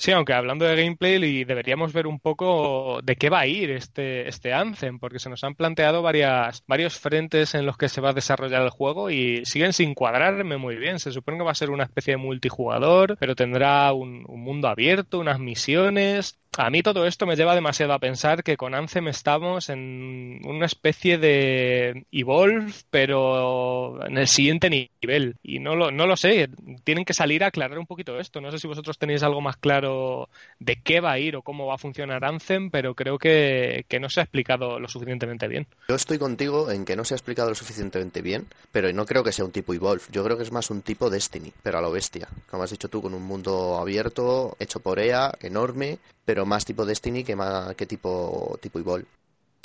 Sí, 0.02 0.10
aunque 0.10 0.32
hablando 0.32 0.64
de 0.64 0.74
gameplay, 0.74 1.44
deberíamos 1.44 1.92
ver 1.92 2.08
un 2.08 2.18
poco 2.18 3.00
de 3.04 3.14
qué 3.14 3.30
va 3.30 3.38
a 3.38 3.46
ir 3.46 3.70
este, 3.70 4.28
este 4.28 4.52
Anthem, 4.52 4.98
porque 4.98 5.20
se 5.20 5.30
nos 5.30 5.44
han 5.44 5.54
planteado 5.54 6.02
varias, 6.02 6.64
varios 6.66 6.98
frentes 6.98 7.54
en 7.54 7.66
los 7.66 7.76
que 7.76 7.88
se 7.88 8.00
va 8.00 8.10
a 8.10 8.12
desarrollar 8.12 8.62
el 8.62 8.70
juego 8.70 9.10
y 9.10 9.44
siguen 9.44 9.72
sin 9.72 9.94
cuadrarme 9.94 10.56
muy 10.56 10.74
bien. 10.74 10.98
Se 10.98 11.12
supone 11.12 11.38
que 11.38 11.44
va 11.44 11.52
a 11.52 11.54
ser 11.54 11.70
una 11.70 11.84
especie 11.84 12.14
de 12.14 12.16
multijugador, 12.16 13.16
pero 13.20 13.36
tendrá 13.36 13.92
un, 13.92 14.24
un 14.26 14.40
mundo 14.42 14.66
abierto, 14.66 15.20
unas 15.20 15.38
misiones, 15.38 16.41
a 16.58 16.70
mí 16.70 16.82
todo 16.82 17.06
esto 17.06 17.26
me 17.26 17.36
lleva 17.36 17.54
demasiado 17.54 17.94
a 17.94 17.98
pensar 17.98 18.44
que 18.44 18.56
con 18.56 18.74
Anthem 18.74 19.08
estamos 19.08 19.70
en 19.70 20.40
una 20.44 20.66
especie 20.66 21.16
de 21.16 22.04
Evolve, 22.12 22.72
pero 22.90 24.04
en 24.06 24.18
el 24.18 24.28
siguiente 24.28 24.68
nivel. 24.68 25.36
Y 25.42 25.60
no 25.60 25.74
lo, 25.76 25.90
no 25.90 26.06
lo 26.06 26.16
sé, 26.16 26.50
tienen 26.84 27.06
que 27.06 27.14
salir 27.14 27.42
a 27.42 27.46
aclarar 27.46 27.78
un 27.78 27.86
poquito 27.86 28.18
esto. 28.18 28.40
No 28.40 28.50
sé 28.50 28.58
si 28.58 28.68
vosotros 28.68 28.98
tenéis 28.98 29.22
algo 29.22 29.40
más 29.40 29.56
claro 29.56 30.28
de 30.58 30.76
qué 30.76 31.00
va 31.00 31.12
a 31.12 31.18
ir 31.18 31.36
o 31.36 31.42
cómo 31.42 31.66
va 31.66 31.76
a 31.76 31.78
funcionar 31.78 32.24
Anthem, 32.24 32.70
pero 32.70 32.94
creo 32.94 33.18
que, 33.18 33.86
no 34.00 34.10
se 34.10 34.20
ha 34.20 34.24
explicado 34.24 34.78
lo 34.78 34.88
suficientemente 34.88 35.48
bien. 35.48 35.66
Yo 35.88 35.94
estoy 35.94 36.18
contigo 36.18 36.70
en 36.70 36.84
que 36.84 36.96
no 36.96 37.04
se 37.04 37.14
ha 37.14 37.16
explicado 37.16 37.48
lo 37.48 37.54
suficientemente 37.54 38.20
bien, 38.20 38.46
pero 38.72 38.92
no 38.92 39.06
creo 39.06 39.24
que 39.24 39.32
sea 39.32 39.44
un 39.44 39.52
tipo 39.52 39.72
Evolve. 39.72 40.02
Yo 40.10 40.22
creo 40.24 40.36
que 40.36 40.42
es 40.42 40.52
más 40.52 40.70
un 40.70 40.82
tipo 40.82 41.08
Destiny, 41.08 41.52
pero 41.62 41.78
a 41.78 41.80
lo 41.80 41.90
bestia. 41.90 42.28
Como 42.50 42.62
has 42.62 42.70
dicho 42.70 42.88
tú, 42.88 43.00
con 43.00 43.14
un 43.14 43.22
mundo 43.22 43.78
abierto, 43.78 44.56
hecho 44.58 44.80
por 44.80 44.98
EA, 44.98 45.32
enorme, 45.40 45.98
pero 46.24 46.46
más 46.46 46.64
tipo 46.64 46.86
Destiny 46.86 47.24
que, 47.24 47.36
más, 47.36 47.74
que 47.76 47.86
tipo, 47.86 48.58
tipo 48.60 48.78
Evolve. 48.78 49.06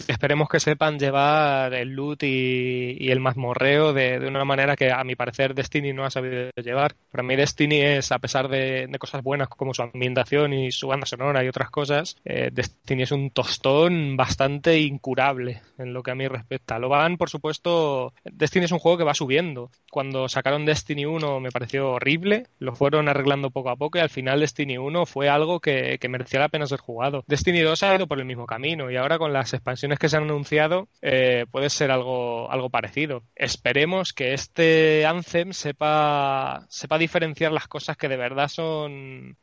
Esperemos 0.06 0.48
que 0.48 0.60
sepan 0.60 1.00
llevar 1.00 1.74
el 1.74 1.90
loot 1.90 2.22
y, 2.24 3.10
el 3.10 3.20
mazmorreo 3.20 3.94
de, 3.94 4.20
de, 4.20 4.28
una 4.28 4.46
manera 4.46 4.76
que 4.76 4.92
a 4.92 5.04
mi 5.04 5.16
parecer 5.16 5.56
Destiny 5.56 5.92
no 5.92 6.06
ha 6.06 6.12
sabido 6.12 6.52
llevar. 6.56 6.96
Para 7.12 7.24
mí 7.24 7.36
Destiny 7.36 7.82
es, 7.82 8.12
a 8.12 8.20
pesar 8.20 8.48
de, 8.48 8.90
cosas 9.00 9.24
buenas 9.24 9.48
como 9.50 9.74
su 9.74 9.82
ambientación 9.82 10.54
y 10.54 10.72
su 10.72 10.88
banda 10.88 11.08
sonora 11.08 11.44
y 11.44 11.48
otras 11.48 11.72
cosas, 11.72 12.16
eh, 12.26 12.50
Destiny 12.52 13.04
es 13.04 13.12
un 13.12 13.32
tostón 13.32 14.16
bastante 14.18 14.80
incurable 14.80 15.62
en 15.80 15.94
lo 15.94 16.04
que 16.04 16.12
a 16.12 16.16
mí 16.16 16.28
respecta. 16.28 16.80
Lo 16.80 16.90
van, 16.90 17.18
por 17.18 17.30
supuesto, 17.30 18.14
Destiny 18.24 18.66
es 18.66 18.72
un 18.72 18.80
juego 18.80 19.00
que 19.00 19.04
va 19.04 19.16
subiendo. 19.16 19.72
Cuando 19.92 20.30
sacaron 20.30 20.66
Destiny 20.66 21.06
1 21.06 21.40
me 21.40 21.52
pareció 21.52 21.92
horrible, 21.92 22.46
lo 22.60 22.76
fueron 22.76 23.10
arreglando 23.10 23.50
poco 23.50 23.72
a 23.72 23.76
poco 23.76 23.98
y 23.98 24.02
al 24.02 24.10
final 24.10 24.42
Destiny 24.42 24.78
1 24.78 25.06
fue 25.06 25.28
algo 25.28 25.60
que, 25.60 25.98
que 26.00 26.10
merecía 26.10 26.40
la 26.40 26.50
pena 26.50 26.68
ser 26.68 26.80
jugado. 26.80 27.24
Destiny 27.28 27.62
2 27.62 27.84
ha 27.84 27.96
ido 27.96 28.08
por 28.08 28.20
el 28.20 28.26
mismo 28.26 28.46
camino 28.46 28.92
y 28.92 28.96
ahora 28.96 29.18
con 29.18 29.34
las 29.34 29.54
expansiones 29.54 29.87
que 29.96 30.10
se 30.10 30.18
han 30.18 30.24
anunciado 30.24 30.88
eh, 31.02 31.46
puede 31.52 31.70
ser 31.70 31.92
algo, 31.92 32.52
algo 32.52 32.70
parecido. 32.70 33.24
Esperemos 33.36 34.14
que 34.14 34.34
este 34.34 35.06
Anthem 35.06 35.54
sepa, 35.54 36.66
sepa 36.70 36.98
diferenciar 36.98 37.52
las 37.52 37.68
cosas 37.68 37.96
que 37.98 38.10
de 38.10 38.18
verdad 38.18 38.50
son, 38.50 39.38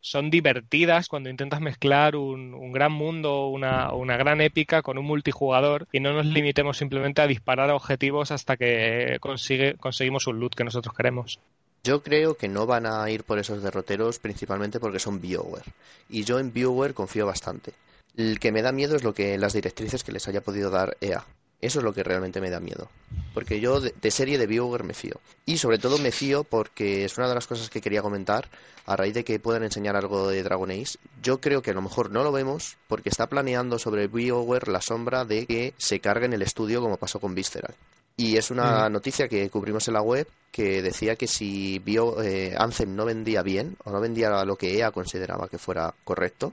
son 0.00 0.30
divertidas 0.30 1.08
cuando 1.08 1.30
intentas 1.30 1.60
mezclar 1.60 2.16
un, 2.16 2.72
gran 2.72 2.92
mundo, 2.92 3.48
una, 3.48 3.92
una, 3.92 4.16
gran 4.16 4.40
épica 4.40 4.82
con 4.82 4.98
un 4.98 5.04
multijugador 5.04 5.86
y 5.92 6.00
no 6.00 6.12
nos 6.12 6.26
limitemos 6.26 6.78
simplemente 6.78 7.22
a 7.22 7.26
disparar 7.26 7.70
objetivos 7.70 8.30
hasta 8.32 8.56
que 8.56 9.18
consigue, 9.20 9.74
conseguimos 9.74 10.26
un 10.26 10.40
loot 10.40 10.54
que 10.54 10.64
nosotros 10.64 10.94
queremos. 10.94 11.38
Yo 11.84 12.02
creo 12.02 12.36
que 12.36 12.48
no 12.48 12.64
van 12.64 12.86
a 12.86 13.10
ir 13.10 13.24
por 13.24 13.40
esos 13.40 13.62
derroteros 13.62 14.20
principalmente 14.20 14.78
porque 14.78 15.00
son 15.00 15.20
BioWare. 15.20 15.72
Y 16.08 16.22
yo 16.24 16.38
en 16.38 16.52
BioWare 16.52 16.94
confío 16.94 17.26
bastante. 17.26 17.72
El 18.16 18.38
que 18.38 18.52
me 18.52 18.62
da 18.62 18.72
miedo 18.72 18.96
es 18.96 19.04
lo 19.04 19.14
que 19.14 19.38
las 19.38 19.54
directrices 19.54 20.04
que 20.04 20.12
les 20.12 20.28
haya 20.28 20.42
podido 20.42 20.70
dar 20.70 20.96
EA. 21.00 21.24
Eso 21.62 21.78
es 21.78 21.84
lo 21.84 21.94
que 21.94 22.02
realmente 22.02 22.40
me 22.40 22.50
da 22.50 22.58
miedo. 22.58 22.88
Porque 23.32 23.60
yo 23.60 23.80
de, 23.80 24.10
serie 24.10 24.36
de 24.36 24.48
BioWare 24.48 24.82
me 24.82 24.94
fío. 24.94 25.20
Y 25.46 25.58
sobre 25.58 25.78
todo 25.78 25.96
me 25.98 26.10
fío 26.10 26.42
porque 26.42 27.04
es 27.04 27.16
una 27.16 27.28
de 27.28 27.36
las 27.36 27.46
cosas 27.46 27.70
que 27.70 27.80
quería 27.80 28.02
comentar 28.02 28.48
a 28.84 28.96
raíz 28.96 29.14
de 29.14 29.22
que 29.22 29.38
puedan 29.38 29.62
enseñar 29.62 29.94
algo 29.94 30.28
de 30.28 30.42
Dragon 30.42 30.70
Age. 30.72 30.98
Yo 31.22 31.40
creo 31.40 31.62
que 31.62 31.70
a 31.70 31.74
lo 31.74 31.80
mejor 31.80 32.10
no 32.10 32.24
lo 32.24 32.32
vemos 32.32 32.76
porque 32.88 33.08
está 33.08 33.28
planeando 33.28 33.78
sobre 33.78 34.08
BioWare 34.08 34.68
la 34.72 34.80
sombra 34.80 35.24
de 35.24 35.46
que 35.46 35.72
se 35.78 36.00
cargue 36.00 36.26
en 36.26 36.32
el 36.32 36.42
estudio 36.42 36.80
como 36.80 36.96
pasó 36.96 37.20
con 37.20 37.34
Visceral. 37.34 37.74
Y 38.16 38.36
es 38.36 38.50
una 38.50 38.88
noticia 38.88 39.28
que 39.28 39.48
cubrimos 39.48 39.88
en 39.88 39.94
la 39.94 40.02
web 40.02 40.28
que 40.50 40.82
decía 40.82 41.16
que 41.16 41.26
si 41.26 41.78
Bio, 41.78 42.20
eh, 42.22 42.54
Anthem 42.58 42.94
no 42.94 43.06
vendía 43.06 43.42
bien 43.42 43.76
o 43.84 43.90
no 43.90 44.00
vendía 44.00 44.44
lo 44.44 44.56
que 44.56 44.76
EA 44.76 44.90
consideraba 44.90 45.48
que 45.48 45.58
fuera 45.58 45.94
correcto, 46.04 46.52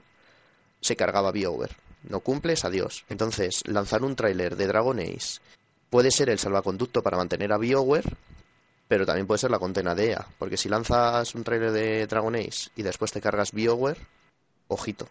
se 0.80 0.96
cargaba 0.96 1.32
BioWare. 1.32 1.74
No 2.08 2.20
cumples, 2.20 2.64
adiós. 2.64 3.04
Entonces, 3.08 3.62
lanzar 3.66 4.02
un 4.02 4.16
tráiler 4.16 4.56
de 4.56 4.66
Dragon 4.66 4.98
Age 4.98 5.40
puede 5.90 6.10
ser 6.10 6.30
el 6.30 6.38
salvaconducto 6.38 7.02
para 7.02 7.16
mantener 7.16 7.52
a 7.52 7.58
BioWare, 7.58 8.16
pero 8.88 9.04
también 9.04 9.26
puede 9.26 9.38
ser 9.38 9.50
la 9.50 9.58
contena 9.58 9.94
de 9.94 10.12
EA. 10.12 10.26
Porque 10.38 10.56
si 10.56 10.68
lanzas 10.68 11.34
un 11.34 11.44
tráiler 11.44 11.72
de 11.72 12.06
Dragon 12.06 12.34
Age 12.34 12.70
y 12.76 12.82
después 12.82 13.12
te 13.12 13.20
cargas 13.20 13.52
BioWare, 13.52 13.98
ojito. 14.68 15.06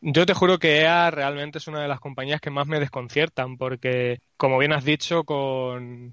Yo 0.00 0.26
te 0.26 0.34
juro 0.34 0.58
que 0.58 0.80
EA 0.80 1.12
realmente 1.12 1.58
es 1.58 1.68
una 1.68 1.80
de 1.80 1.88
las 1.88 2.00
compañías 2.00 2.40
que 2.40 2.50
más 2.50 2.66
me 2.66 2.80
desconciertan, 2.80 3.56
porque, 3.56 4.18
como 4.36 4.58
bien 4.58 4.72
has 4.72 4.84
dicho, 4.84 5.22
con, 5.22 6.12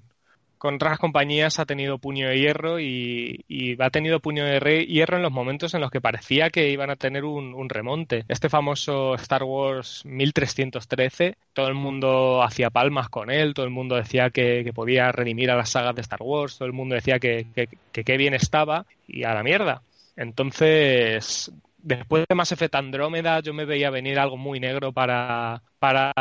con 0.60 0.74
otras 0.74 0.98
compañías 0.98 1.58
ha 1.58 1.64
tenido 1.64 1.96
puño 1.96 2.28
de 2.28 2.38
hierro 2.38 2.78
y, 2.78 3.46
ha 3.78 3.88
tenido 3.88 4.20
puño 4.20 4.44
de 4.44 4.84
hierro 4.84 5.16
en 5.16 5.22
los 5.22 5.32
momentos 5.32 5.72
en 5.72 5.80
los 5.80 5.90
que 5.90 6.02
parecía 6.02 6.50
que 6.50 6.68
iban 6.68 6.90
a 6.90 6.96
tener 6.96 7.24
un, 7.24 7.68
remonte. 7.70 8.26
Este 8.28 8.50
famoso 8.50 9.14
Star 9.14 9.42
Wars 9.42 10.02
1313, 10.04 11.38
todo 11.54 11.68
el 11.68 11.74
mundo 11.74 12.42
hacía 12.42 12.68
palmas 12.68 13.08
con 13.08 13.30
él, 13.30 13.54
todo 13.54 13.64
el 13.64 13.72
mundo 13.72 13.96
decía 13.96 14.28
que, 14.28 14.70
podía 14.74 15.10
redimir 15.12 15.50
a 15.50 15.56
las 15.56 15.70
sagas 15.70 15.94
de 15.94 16.02
Star 16.02 16.20
Wars, 16.22 16.58
todo 16.58 16.66
el 16.66 16.74
mundo 16.74 16.94
decía 16.94 17.18
que 17.18 17.46
qué 17.90 18.16
bien 18.18 18.34
estaba 18.34 18.84
y 19.08 19.24
a 19.24 19.32
la 19.32 19.42
mierda. 19.42 19.80
Entonces, 20.14 21.50
después 21.82 22.24
de 22.28 22.34
Mass 22.34 22.52
Effect 22.52 22.74
Andrómeda 22.74 23.40
yo 23.40 23.54
me 23.54 23.64
veía 23.64 23.90
venir 23.90 24.18
algo 24.18 24.36
muy 24.36 24.60
negro 24.60 24.92
para, 24.92 25.62
para 25.78 26.12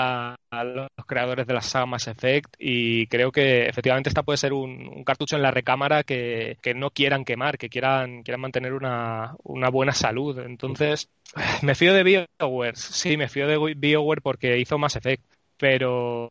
los 0.52 0.88
creadores 1.06 1.48
de 1.48 1.54
la 1.54 1.62
saga 1.62 1.86
Mass 1.86 2.08
Effect 2.08 2.56
y 2.60 3.08
creo 3.08 3.32
que 3.32 3.68
efectivamente 3.68 4.10
esta 4.10 4.24
puede 4.24 4.38
ser 4.38 4.54
un, 4.54 5.04
cartucho 5.04 5.36
en 5.36 5.42
la 5.42 5.52
recámara 5.52 6.04
que, 6.04 6.58
no 6.76 6.92
quieran 6.92 7.26
quemar, 7.26 7.58
que 7.58 7.70
quieran, 7.70 8.24
quieran 8.24 8.42
mantener 8.42 8.74
una, 8.74 9.36
una 9.44 9.70
buena 9.70 9.92
salud. 9.92 10.40
Entonces, 10.40 11.10
me 11.62 11.76
fío 11.76 11.94
de 11.94 12.04
BioWare, 12.04 12.76
sí, 12.76 13.18
me 13.18 13.28
fío 13.30 13.48
de 13.48 13.76
BioWare 13.76 14.22
porque 14.22 14.60
hizo 14.60 14.78
Mass 14.78 14.96
Effect 14.96 15.24
pero 15.60 16.30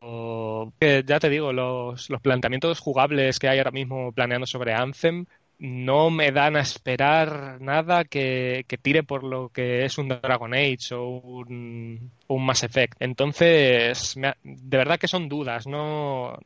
ya 0.80 1.20
te 1.20 1.28
digo, 1.28 1.52
los, 1.52 2.08
los 2.08 2.20
planteamientos 2.22 2.80
jugables 2.80 3.38
que 3.38 3.46
hay 3.46 3.58
ahora 3.58 3.70
mismo 3.70 4.10
planeando 4.12 4.46
sobre 4.46 4.72
Anthem 4.72 5.26
no 5.58 6.10
me 6.10 6.30
dan 6.30 6.56
a 6.56 6.60
esperar 6.60 7.60
nada 7.60 8.04
que, 8.04 8.64
tire 8.82 9.02
por 9.02 9.24
lo 9.24 9.48
que 9.48 9.84
es 9.84 9.98
un 9.98 10.08
Dragon 10.08 10.54
Age 10.54 10.94
o 10.94 11.08
un, 11.08 12.10
un 12.28 12.46
Mass 12.46 12.62
Effect. 12.62 12.96
Entonces, 13.00 14.14
de 14.16 14.76
verdad 14.76 14.98
que 14.98 15.08
son 15.08 15.28
dudas, 15.28 15.66
no 15.66 16.38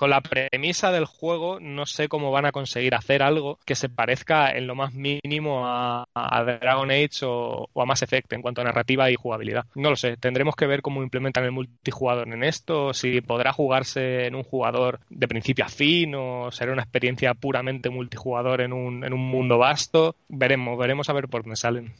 con 0.00 0.08
la 0.08 0.22
premisa 0.22 0.92
del 0.92 1.04
juego 1.04 1.60
no 1.60 1.84
sé 1.84 2.08
cómo 2.08 2.30
van 2.30 2.46
a 2.46 2.52
conseguir 2.52 2.94
hacer 2.94 3.22
algo 3.22 3.58
que 3.66 3.74
se 3.74 3.90
parezca 3.90 4.50
en 4.50 4.66
lo 4.66 4.74
más 4.74 4.94
mínimo 4.94 5.66
a, 5.66 6.06
Dragon 6.58 6.90
Age 6.90 7.26
o, 7.26 7.68
a 7.74 7.84
Mass 7.84 8.00
Effect 8.00 8.32
en 8.32 8.40
cuanto 8.40 8.62
a 8.62 8.64
narrativa 8.64 9.10
y 9.10 9.16
jugabilidad. 9.16 9.66
No 9.74 9.90
lo 9.90 9.96
sé, 9.96 10.16
tendremos 10.16 10.56
que 10.56 10.66
ver 10.66 10.80
cómo 10.80 11.02
implementan 11.02 11.44
el 11.44 11.52
multijugador 11.52 12.28
en 12.28 12.44
esto, 12.44 12.94
si 12.94 13.20
podrá 13.20 13.52
jugarse 13.52 14.24
en 14.24 14.36
un 14.36 14.42
jugador 14.42 15.00
de 15.10 15.28
principio 15.28 15.66
a 15.66 15.68
fin 15.68 16.14
o 16.14 16.50
será 16.50 16.72
una 16.72 16.80
experiencia 16.80 17.34
puramente 17.34 17.90
multijugador 17.90 18.62
en 18.62 18.72
un, 18.72 19.04
en 19.04 19.12
un 19.12 19.20
mundo 19.20 19.58
vasto. 19.58 20.16
Veremos, 20.28 20.78
veremos 20.78 21.10
a 21.10 21.12
ver 21.12 21.28
por 21.28 21.42
dónde 21.42 21.56
salen. 21.56 21.92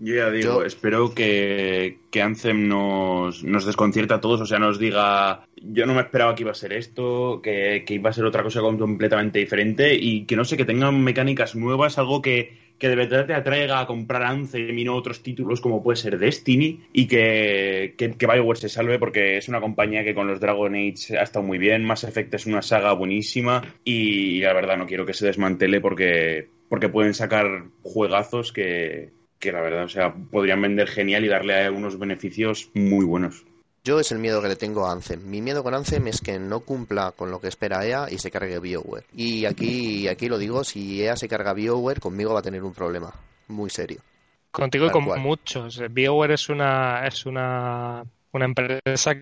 Yo 0.00 0.14
ya 0.14 0.30
digo, 0.30 0.62
espero 0.62 1.12
que, 1.12 1.98
que 2.10 2.22
Anthem 2.22 2.68
nos, 2.68 3.42
nos 3.42 3.66
desconcierta 3.66 4.16
a 4.16 4.20
todos, 4.20 4.40
o 4.40 4.46
sea, 4.46 4.58
nos 4.58 4.78
diga, 4.78 5.44
yo 5.56 5.86
no 5.86 5.94
me 5.94 6.02
esperaba 6.02 6.34
que 6.34 6.42
iba 6.42 6.52
a 6.52 6.54
ser 6.54 6.72
esto, 6.72 7.40
que, 7.42 7.84
iba 7.88 8.10
a 8.10 8.12
ser 8.12 8.24
otra 8.24 8.44
cosa 8.44 8.60
completamente 8.60 9.40
diferente 9.40 9.94
y 9.94 10.24
que 10.24 10.36
no 10.36 10.44
sé, 10.44 10.56
que 10.56 10.64
tengan 10.64 11.02
mecánicas 11.02 11.56
nuevas, 11.56 11.98
algo 11.98 12.22
que, 12.22 12.56
que 12.78 12.88
de 12.88 12.94
verdad 12.94 13.26
te 13.26 13.34
atraiga 13.34 13.80
a 13.80 13.86
comprar 13.86 14.22
Anthem 14.22 14.78
y 14.78 14.84
no 14.84 14.94
otros 14.94 15.20
títulos 15.22 15.60
como 15.60 15.82
puede 15.82 15.96
ser 15.96 16.18
Destiny 16.18 16.80
y 16.92 17.08
que, 17.08 17.94
que, 17.98 18.12
que, 18.12 18.26
Bioware 18.26 18.58
se 18.58 18.68
salve 18.68 19.00
porque 19.00 19.36
es 19.36 19.48
una 19.48 19.60
compañía 19.60 20.04
que 20.04 20.14
con 20.14 20.28
los 20.28 20.38
Dragon 20.38 20.76
Age 20.76 21.18
ha 21.18 21.22
estado 21.22 21.44
muy 21.44 21.58
bien, 21.58 21.84
Mass 21.84 22.04
Effect 22.04 22.34
es 22.34 22.46
una 22.46 22.62
saga 22.62 22.92
buenísima 22.92 23.64
y 23.84 24.40
la 24.42 24.52
verdad 24.52 24.76
no 24.76 24.86
quiero 24.86 25.06
que 25.06 25.14
se 25.14 25.26
desmantele 25.26 25.80
porque, 25.80 26.48
porque 26.68 26.88
pueden 26.88 27.14
sacar 27.14 27.64
juegazos 27.82 28.52
que 28.52 29.17
que 29.38 29.52
la 29.52 29.60
verdad, 29.60 29.84
o 29.84 29.88
sea, 29.88 30.14
podrían 30.14 30.60
vender 30.60 30.88
genial 30.88 31.24
y 31.24 31.28
darle 31.28 31.70
unos 31.70 31.98
beneficios 31.98 32.70
muy 32.74 33.04
buenos. 33.04 33.44
Yo 33.84 34.00
es 34.00 34.12
el 34.12 34.18
miedo 34.18 34.42
que 34.42 34.48
le 34.48 34.56
tengo 34.56 34.86
a 34.86 34.92
Anthem. 34.92 35.22
Mi 35.24 35.40
miedo 35.40 35.62
con 35.62 35.74
Anthem 35.74 36.08
es 36.08 36.20
que 36.20 36.38
no 36.38 36.60
cumpla 36.60 37.12
con 37.16 37.30
lo 37.30 37.40
que 37.40 37.48
espera 37.48 37.86
EA 37.86 38.08
y 38.10 38.18
se 38.18 38.30
cargue 38.30 38.58
BioWare. 38.58 39.06
Y 39.14 39.46
aquí, 39.46 40.08
aquí 40.08 40.28
lo 40.28 40.36
digo, 40.36 40.64
si 40.64 41.02
EA 41.02 41.16
se 41.16 41.28
carga 41.28 41.54
BioWare, 41.54 42.00
conmigo 42.00 42.34
va 42.34 42.40
a 42.40 42.42
tener 42.42 42.62
un 42.62 42.74
problema 42.74 43.14
muy 43.46 43.70
serio. 43.70 44.00
Contigo 44.50 44.86
y 44.86 44.90
con 44.90 45.04
muchos. 45.20 45.80
BioWare 45.90 46.34
es 46.34 46.48
una, 46.48 47.06
es 47.06 47.24
una, 47.24 48.04
una 48.32 48.44
empresa 48.44 49.14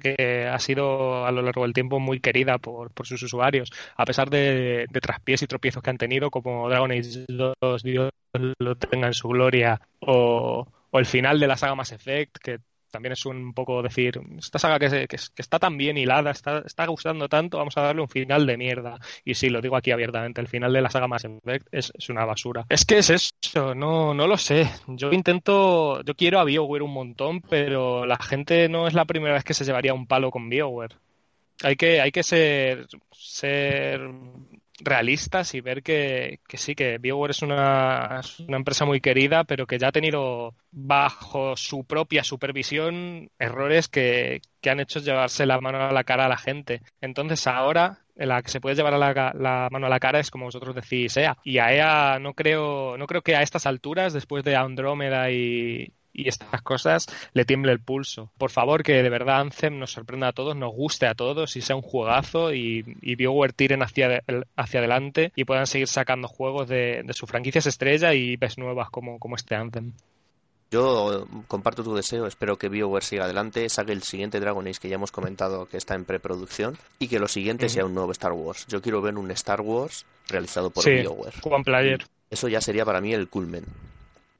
que 0.00 0.46
ha 0.46 0.58
sido 0.58 1.24
a 1.26 1.32
lo 1.32 1.42
largo 1.42 1.62
del 1.62 1.72
tiempo 1.72 2.00
muy 2.00 2.20
querida 2.20 2.58
por, 2.58 2.90
por 2.92 3.06
sus 3.06 3.22
usuarios, 3.22 3.70
a 3.96 4.04
pesar 4.04 4.30
de, 4.30 4.86
de, 4.90 5.00
traspiés 5.00 5.42
y 5.42 5.46
tropiezos 5.46 5.82
que 5.82 5.90
han 5.90 5.98
tenido, 5.98 6.30
como 6.30 6.68
Dragon 6.68 6.90
Age 6.90 7.24
2, 7.28 7.82
Dios 7.82 8.10
lo 8.58 8.74
tenga 8.76 9.06
en 9.06 9.14
su 9.14 9.28
gloria, 9.28 9.80
o, 10.00 10.66
o 10.90 10.98
el 10.98 11.06
final 11.06 11.40
de 11.40 11.46
la 11.46 11.56
saga 11.56 11.74
Mass 11.74 11.92
Effect, 11.92 12.38
que 12.38 12.58
también 12.94 13.14
es 13.14 13.26
un 13.26 13.52
poco 13.52 13.82
decir, 13.82 14.20
esta 14.38 14.60
saga 14.60 14.78
que, 14.78 15.08
que, 15.08 15.16
está 15.16 15.58
tan 15.58 15.76
bien 15.76 15.98
hilada, 15.98 16.30
está, 16.30 16.62
está, 16.64 16.86
gustando 16.86 17.28
tanto, 17.28 17.58
vamos 17.58 17.76
a 17.76 17.80
darle 17.80 18.02
un 18.02 18.08
final 18.08 18.46
de 18.46 18.56
mierda. 18.56 19.00
Y 19.24 19.34
sí, 19.34 19.50
lo 19.50 19.60
digo 19.60 19.74
aquí 19.74 19.90
abiertamente, 19.90 20.40
el 20.40 20.46
final 20.46 20.72
de 20.72 20.80
la 20.80 20.90
saga 20.90 21.08
Mass 21.08 21.24
Effect 21.24 21.66
es, 21.72 21.90
una 22.08 22.24
basura. 22.24 22.66
Es 22.68 22.84
que 22.84 22.98
es 22.98 23.10
eso, 23.10 23.74
no, 23.74 24.14
no 24.14 24.28
lo 24.28 24.36
sé. 24.36 24.70
Yo 24.86 25.10
intento, 25.10 26.04
yo 26.04 26.14
quiero 26.14 26.38
a 26.38 26.44
BioWare 26.44 26.84
un 26.84 26.92
montón, 26.92 27.40
pero 27.40 28.06
la 28.06 28.16
gente 28.16 28.68
no 28.68 28.86
es 28.86 28.94
la 28.94 29.06
primera 29.06 29.34
vez 29.34 29.42
que 29.42 29.54
se 29.54 29.64
llevaría 29.64 29.92
un 29.92 30.06
palo 30.06 30.30
con 30.30 30.48
BioWare. 30.48 30.94
Hay 31.64 31.74
que, 31.74 32.00
hay 32.00 32.12
que 32.12 32.22
ser, 32.22 32.86
ser 33.10 34.08
realistas 34.80 35.54
y 35.54 35.60
ver 35.60 35.82
que, 35.82 36.40
sí, 36.54 36.74
que 36.74 36.98
BioWare 36.98 37.30
es 37.30 37.42
una, 37.42 38.20
es 38.20 38.40
una, 38.40 38.56
empresa 38.56 38.84
muy 38.84 39.00
querida, 39.00 39.44
pero 39.44 39.66
que 39.66 39.78
ya 39.78 39.88
ha 39.88 39.92
tenido 39.92 40.54
bajo 40.72 41.56
su 41.56 41.84
propia 41.84 42.24
supervisión 42.24 43.30
errores 43.38 43.88
que, 43.88 44.40
han 44.68 44.80
hecho 44.80 45.00
llevarse 45.00 45.44
la 45.44 45.60
mano 45.60 45.78
a 45.82 45.92
la 45.92 46.04
cara 46.04 46.24
a 46.24 46.28
la 46.28 46.38
gente. 46.38 46.80
Entonces 47.00 47.46
ahora 47.46 47.98
la 48.16 48.42
que 48.42 48.48
se 48.48 48.60
puede 48.60 48.76
llevar 48.76 48.94
la, 48.94 49.32
la, 49.34 49.68
mano 49.70 49.86
a 49.86 49.90
la 49.90 50.00
cara 50.00 50.20
es 50.20 50.30
como 50.30 50.46
vosotros 50.46 50.74
decís 50.74 51.16
EA. 51.16 51.36
Y 51.44 51.58
a 51.58 51.72
EA 51.72 52.18
no 52.18 52.32
creo, 52.32 52.96
no 52.96 53.06
creo 53.06 53.22
que 53.22 53.36
a 53.36 53.42
estas 53.42 53.66
alturas, 53.66 54.12
después 54.12 54.42
de 54.42 54.56
Andrómeda 54.56 55.30
y, 55.30 55.92
y 56.14 56.28
estas 56.28 56.62
cosas 56.62 57.06
le 57.34 57.44
tiemble 57.44 57.72
el 57.72 57.80
pulso. 57.80 58.30
Por 58.38 58.50
favor, 58.50 58.82
que 58.82 59.02
de 59.02 59.10
verdad 59.10 59.40
Anthem 59.40 59.78
nos 59.78 59.92
sorprenda 59.92 60.28
a 60.28 60.32
todos, 60.32 60.56
nos 60.56 60.72
guste 60.72 61.06
a 61.06 61.14
todos 61.14 61.56
y 61.56 61.60
sea 61.60 61.76
un 61.76 61.82
juegazo 61.82 62.54
y, 62.54 62.96
y 63.02 63.16
BioWare 63.16 63.52
tiren 63.52 63.82
hacia, 63.82 64.22
hacia 64.56 64.80
adelante 64.80 65.32
y 65.34 65.44
puedan 65.44 65.66
seguir 65.66 65.88
sacando 65.88 66.28
juegos 66.28 66.68
de, 66.68 67.02
de 67.04 67.12
sus 67.12 67.28
franquicias 67.28 67.66
estrella 67.66 68.14
y 68.14 68.36
ves 68.36 68.56
nuevas 68.56 68.88
como, 68.90 69.18
como 69.18 69.36
este 69.36 69.56
Anthem. 69.56 69.92
Yo 70.70 71.28
comparto 71.46 71.84
tu 71.84 71.94
deseo, 71.94 72.26
espero 72.26 72.56
que 72.56 72.68
BioWare 72.68 73.04
siga 73.04 73.24
adelante, 73.24 73.68
saque 73.68 73.92
el 73.92 74.02
siguiente 74.02 74.40
Dragon 74.40 74.66
Age 74.66 74.80
que 74.80 74.88
ya 74.88 74.96
hemos 74.96 75.12
comentado 75.12 75.66
que 75.66 75.76
está 75.76 75.94
en 75.94 76.04
preproducción 76.04 76.76
y 76.98 77.08
que 77.08 77.20
lo 77.20 77.28
siguiente 77.28 77.68
sea 77.68 77.84
un 77.84 77.94
nuevo 77.94 78.10
Star 78.12 78.32
Wars. 78.32 78.66
Yo 78.66 78.82
quiero 78.82 79.00
ver 79.00 79.16
un 79.16 79.30
Star 79.30 79.60
Wars 79.60 80.04
realizado 80.28 80.70
por 80.70 80.84
BioWare. 80.84 81.34
One 81.44 81.64
Player. 81.64 82.04
Eso 82.30 82.48
ya 82.48 82.60
sería 82.60 82.84
para 82.84 83.00
mí 83.00 83.12
el 83.14 83.28
culmen. 83.28 83.64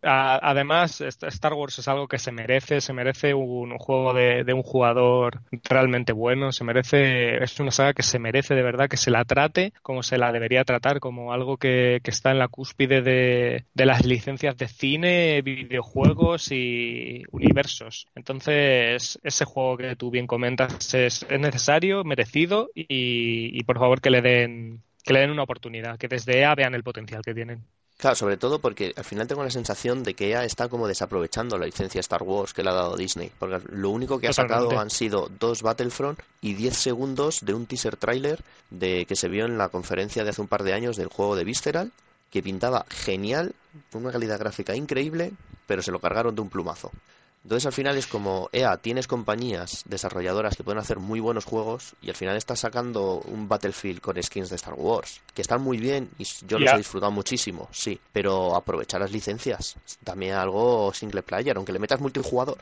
Además, 0.04 1.00
Star 1.00 1.54
Wars 1.54 1.78
es 1.78 1.88
algo 1.88 2.08
que 2.08 2.18
se 2.18 2.32
merece, 2.32 2.80
se 2.80 2.92
merece 2.92 3.34
un, 3.34 3.76
juego 3.78 4.12
de, 4.12 4.52
un 4.52 4.62
jugador 4.62 5.40
realmente 5.64 6.12
bueno, 6.12 6.52
se 6.52 6.64
merece, 6.64 7.42
es 7.42 7.58
una 7.60 7.70
saga 7.70 7.94
que 7.94 8.02
se 8.02 8.18
merece 8.18 8.54
de 8.54 8.62
verdad 8.62 8.88
que 8.88 8.96
se 8.96 9.10
la 9.10 9.24
trate 9.24 9.72
como 9.82 10.02
se 10.02 10.18
la 10.18 10.32
debería 10.32 10.64
tratar, 10.64 11.00
como 11.00 11.32
algo 11.32 11.56
que, 11.56 12.00
está 12.04 12.30
en 12.30 12.38
la 12.38 12.48
cúspide 12.48 13.02
de, 13.02 13.64
las 13.74 14.04
licencias 14.04 14.56
de 14.56 14.68
cine, 14.68 15.42
videojuegos 15.42 16.52
y 16.52 17.22
universos. 17.32 18.06
Entonces, 18.14 19.18
ese 19.22 19.44
juego 19.44 19.76
que 19.76 19.96
tú 19.96 20.10
bien 20.10 20.26
comentas 20.26 20.94
es, 20.94 21.26
necesario, 21.30 22.04
merecido 22.04 22.70
y, 22.74 22.86
y 23.58 23.62
por 23.64 23.78
favor 23.78 24.00
que 24.00 24.10
le 24.10 24.22
den 24.22 24.82
que 25.04 25.12
le 25.12 25.20
den 25.20 25.30
una 25.30 25.42
oportunidad, 25.42 25.98
que 25.98 26.08
desde 26.08 26.38
EA 26.40 26.54
vean 26.54 26.74
el 26.74 26.82
potencial 26.82 27.22
que 27.22 27.34
tienen. 27.34 27.62
Claro, 27.96 28.16
sobre 28.16 28.36
todo 28.36 28.58
porque 28.58 28.92
al 28.96 29.04
final 29.04 29.26
tengo 29.26 29.44
la 29.44 29.50
sensación 29.50 30.02
de 30.02 30.14
que 30.14 30.30
EA 30.30 30.44
está 30.44 30.68
como 30.68 30.88
desaprovechando 30.88 31.56
la 31.56 31.66
licencia 31.66 32.00
Star 32.00 32.22
Wars 32.22 32.52
que 32.52 32.62
le 32.62 32.70
ha 32.70 32.74
dado 32.74 32.96
Disney. 32.96 33.30
Porque 33.38 33.60
lo 33.70 33.90
único 33.90 34.18
que 34.18 34.28
ha 34.28 34.32
sacado 34.32 34.78
han 34.78 34.90
sido 34.90 35.30
dos 35.38 35.62
Battlefront 35.62 36.18
y 36.40 36.54
10 36.54 36.76
segundos 36.76 37.44
de 37.44 37.54
un 37.54 37.66
teaser 37.66 37.96
trailer 37.96 38.42
de 38.70 39.06
que 39.06 39.16
se 39.16 39.28
vio 39.28 39.46
en 39.46 39.58
la 39.58 39.68
conferencia 39.68 40.24
de 40.24 40.30
hace 40.30 40.40
un 40.40 40.48
par 40.48 40.64
de 40.64 40.74
años 40.74 40.96
del 40.96 41.08
juego 41.08 41.36
de 41.36 41.44
Visceral, 41.44 41.92
que 42.30 42.42
pintaba 42.42 42.84
genial, 42.90 43.54
con 43.92 44.02
una 44.02 44.12
calidad 44.12 44.40
gráfica 44.40 44.74
increíble, 44.74 45.32
pero 45.66 45.80
se 45.80 45.92
lo 45.92 46.00
cargaron 46.00 46.34
de 46.34 46.40
un 46.42 46.50
plumazo. 46.50 46.90
Entonces 47.44 47.66
al 47.66 47.72
final 47.74 47.96
es 47.98 48.06
como, 48.06 48.48
EA, 48.52 48.78
tienes 48.78 49.06
compañías 49.06 49.84
desarrolladoras 49.86 50.56
que 50.56 50.64
pueden 50.64 50.80
hacer 50.80 50.98
muy 50.98 51.20
buenos 51.20 51.44
juegos 51.44 51.94
y 52.00 52.08
al 52.08 52.16
final 52.16 52.36
estás 52.36 52.60
sacando 52.60 53.20
un 53.26 53.48
Battlefield 53.48 54.00
con 54.00 54.20
skins 54.22 54.48
de 54.48 54.56
Star 54.56 54.72
Wars, 54.74 55.20
que 55.34 55.42
están 55.42 55.60
muy 55.60 55.76
bien 55.76 56.08
y 56.18 56.24
yo 56.46 56.58
los 56.58 56.72
he 56.72 56.78
disfrutado 56.78 57.12
muchísimo, 57.12 57.68
sí, 57.70 58.00
pero 58.12 58.56
aprovechar 58.56 59.02
las 59.02 59.12
licencias, 59.12 59.76
también 60.02 60.34
algo 60.34 60.90
single 60.94 61.22
player, 61.22 61.54
aunque 61.58 61.72
le 61.72 61.78
metas 61.78 62.00
multijugador. 62.00 62.56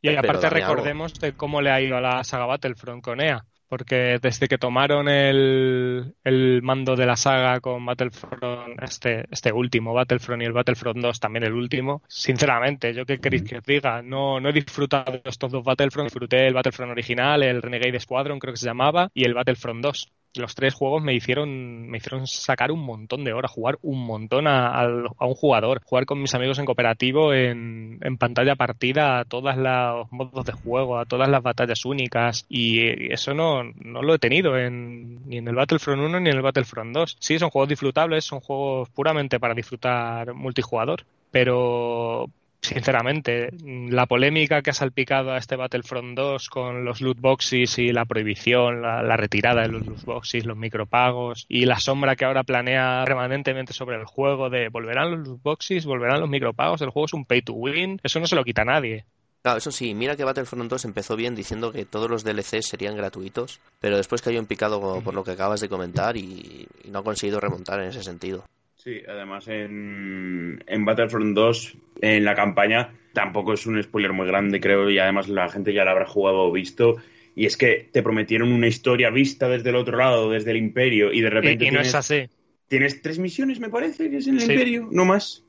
Y 0.00 0.14
aparte 0.14 0.48
recordemos 0.48 1.14
de 1.14 1.32
cómo 1.32 1.60
le 1.60 1.72
ha 1.72 1.80
ido 1.80 1.96
a 1.96 2.00
la 2.00 2.22
saga 2.22 2.46
Battlefront 2.46 3.02
con 3.02 3.20
EA 3.20 3.44
porque 3.68 4.18
desde 4.20 4.48
que 4.48 4.58
tomaron 4.58 5.08
el, 5.08 6.14
el, 6.24 6.62
mando 6.62 6.96
de 6.96 7.06
la 7.06 7.16
saga 7.16 7.60
con 7.60 7.84
Battlefront, 7.84 8.82
este, 8.82 9.26
este 9.30 9.52
último 9.52 9.94
Battlefront 9.94 10.42
y 10.42 10.46
el 10.46 10.52
Battlefront 10.52 10.98
2 10.98 11.20
también 11.20 11.44
el 11.44 11.52
último, 11.52 12.02
sinceramente, 12.08 12.94
yo 12.94 13.04
qué 13.06 13.18
queréis 13.18 13.42
que 13.44 13.58
os 13.58 13.64
diga, 13.64 14.02
no, 14.02 14.40
no 14.40 14.48
he 14.48 14.52
disfrutado 14.52 15.20
estos 15.24 15.52
dos 15.52 15.64
Battlefront, 15.64 16.08
disfruté 16.08 16.46
el 16.46 16.54
Battlefront 16.54 16.92
original, 16.92 17.42
el 17.42 17.62
Renegade 17.62 18.00
Squadron 18.00 18.38
creo 18.38 18.52
que 18.52 18.58
se 18.58 18.66
llamaba, 18.66 19.10
y 19.14 19.24
el 19.24 19.34
Battlefront 19.34 19.82
2 19.82 20.12
los 20.36 20.54
tres 20.54 20.74
juegos 20.74 21.02
me 21.02 21.14
hicieron, 21.14 21.88
me 21.88 21.98
hicieron 21.98 22.26
sacar 22.26 22.72
un 22.72 22.80
montón 22.80 23.24
de 23.24 23.32
horas, 23.32 23.50
jugar 23.50 23.78
un 23.82 24.04
montón 24.04 24.46
a, 24.46 24.68
a, 24.68 25.26
un 25.26 25.34
jugador, 25.34 25.80
jugar 25.84 26.06
con 26.06 26.20
mis 26.20 26.34
amigos 26.34 26.58
en 26.58 26.64
cooperativo 26.64 27.32
en, 27.32 27.98
pantalla 28.18 28.54
partida 28.56 29.20
a 29.20 29.24
todos 29.24 29.56
los 29.56 30.12
modos 30.12 30.46
de 30.46 30.52
juego, 30.52 30.98
a 30.98 31.04
todas 31.04 31.28
las 31.28 31.42
batallas 31.42 31.84
únicas 31.84 32.46
y 32.48 33.12
eso 33.12 33.34
no, 33.34 33.62
no 33.64 34.02
lo 34.02 34.14
he 34.14 34.18
tenido 34.18 34.56
en, 34.56 35.26
ni 35.28 35.38
en 35.38 35.48
el 35.48 35.54
Battlefront 35.54 36.02
1 36.02 36.20
ni 36.20 36.30
en 36.30 36.36
el 36.36 36.42
Battlefront 36.42 36.94
2. 36.94 37.16
Sí, 37.18 37.38
son 37.38 37.50
juegos 37.50 37.68
disfrutables, 37.68 38.24
son 38.24 38.40
juegos 38.40 38.88
puramente 38.90 39.40
para 39.40 39.54
disfrutar 39.54 40.34
multijugador, 40.34 41.04
pero 41.30 42.28
sinceramente, 42.64 43.50
la 43.62 44.06
polémica 44.06 44.62
que 44.62 44.70
ha 44.70 44.74
salpicado 44.74 45.32
a 45.32 45.38
este 45.38 45.56
Battlefront 45.56 46.16
2 46.16 46.48
con 46.48 46.84
los 46.84 47.00
loot 47.00 47.20
boxes 47.20 47.78
y 47.78 47.92
la 47.92 48.04
prohibición, 48.04 48.82
la, 48.82 49.16
retirada 49.16 49.62
de 49.62 49.68
los 49.68 49.86
loot 49.86 50.04
boxes, 50.04 50.46
los 50.46 50.56
micropagos 50.56 51.46
y 51.48 51.66
la 51.66 51.78
sombra 51.78 52.16
que 52.16 52.24
ahora 52.24 52.42
planea 52.42 53.04
permanentemente 53.04 53.72
sobre 53.72 53.96
el 53.96 54.04
juego 54.04 54.50
de 54.50 54.68
volverán 54.68 55.10
los 55.10 55.28
loot 55.28 55.42
boxes, 55.42 55.84
volverán 55.84 56.20
los 56.20 56.28
micropagos, 56.28 56.80
el 56.82 56.90
juego 56.90 57.06
es 57.06 57.14
un 57.14 57.26
pay 57.26 57.42
to 57.42 57.52
win, 57.52 58.00
eso 58.02 58.20
no 58.20 58.26
se 58.26 58.36
lo 58.36 58.44
quita 58.44 58.64
nadie. 58.64 59.04
Claro, 59.42 59.58
eso 59.58 59.70
sí, 59.70 59.92
mira 59.92 60.16
que 60.16 60.24
Battlefront 60.24 60.70
2 60.70 60.86
empezó 60.86 61.16
bien 61.16 61.34
diciendo 61.34 61.70
que 61.70 61.84
todos 61.84 62.08
los 62.08 62.24
DLCs 62.24 62.66
serían 62.66 62.96
gratuitos, 62.96 63.60
pero 63.78 63.98
después 63.98 64.22
cayó 64.22 64.38
en 64.38 64.46
picado 64.46 65.02
por 65.02 65.12
lo 65.12 65.22
que 65.22 65.32
acabas 65.32 65.60
de 65.60 65.68
comentar 65.68 66.16
y 66.16 66.66
no 66.88 67.00
ha 67.00 67.04
conseguido 67.04 67.40
remontar 67.40 67.80
en 67.80 67.90
ese 67.90 68.02
sentido. 68.02 68.44
Sí, 68.84 69.00
además 69.08 69.48
en, 69.48 70.62
en 70.66 70.84
Battlefront 70.84 71.34
2, 71.34 71.76
en 72.02 72.22
la 72.22 72.34
campaña, 72.34 72.92
tampoco 73.14 73.54
es 73.54 73.64
un 73.64 73.82
spoiler 73.82 74.12
muy 74.12 74.26
grande, 74.26 74.60
creo, 74.60 74.90
y 74.90 74.98
además 74.98 75.26
la 75.28 75.48
gente 75.48 75.72
ya 75.72 75.86
la 75.86 75.92
habrá 75.92 76.04
jugado 76.04 76.42
o 76.42 76.52
visto. 76.52 76.96
y 77.34 77.46
es 77.46 77.56
que 77.56 77.88
te 77.90 78.02
prometieron 78.02 78.52
una 78.52 78.66
historia 78.66 79.08
vista 79.08 79.48
desde 79.48 79.70
el 79.70 79.76
otro 79.76 79.96
lado, 79.96 80.30
desde 80.30 80.50
el 80.50 80.58
Imperio, 80.58 81.14
y 81.14 81.22
de 81.22 81.30
repente. 81.30 81.64
Y, 81.64 81.70
no 81.70 81.80
es 81.80 81.94
así. 81.94 82.28
Tienes 82.68 83.00
tres 83.00 83.18
misiones, 83.18 83.58
me 83.58 83.70
parece, 83.70 84.10
que 84.10 84.18
es 84.18 84.26
en 84.26 84.36
el 84.36 84.42
Imperio, 84.42 84.88
no 84.90 85.06
más. 85.06 85.43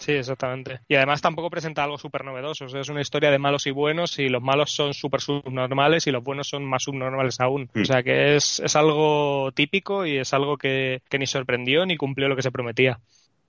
Sí, 0.00 0.12
exactamente. 0.12 0.80
Y 0.88 0.94
además 0.94 1.20
tampoco 1.20 1.50
presenta 1.50 1.84
algo 1.84 1.98
súper 1.98 2.24
novedoso. 2.24 2.66
es 2.66 2.88
una 2.88 3.00
historia 3.00 3.30
de 3.30 3.38
malos 3.38 3.66
y 3.66 3.70
buenos 3.70 4.18
y 4.18 4.28
los 4.28 4.42
malos 4.42 4.72
son 4.72 4.94
súper 4.94 5.20
subnormales 5.20 6.06
y 6.06 6.10
los 6.10 6.22
buenos 6.22 6.48
son 6.48 6.64
más 6.64 6.84
subnormales 6.84 7.40
aún. 7.40 7.70
O 7.74 7.80
mm. 7.80 7.84
sea 7.84 8.02
que 8.02 8.36
es, 8.36 8.60
es 8.60 8.76
algo 8.76 9.50
típico 9.52 10.06
y 10.06 10.18
es 10.18 10.32
algo 10.34 10.56
que, 10.56 11.02
que 11.08 11.18
ni 11.18 11.26
sorprendió 11.26 11.86
ni 11.86 11.96
cumplió 11.96 12.28
lo 12.28 12.36
que 12.36 12.42
se 12.42 12.50
prometía. 12.50 13.00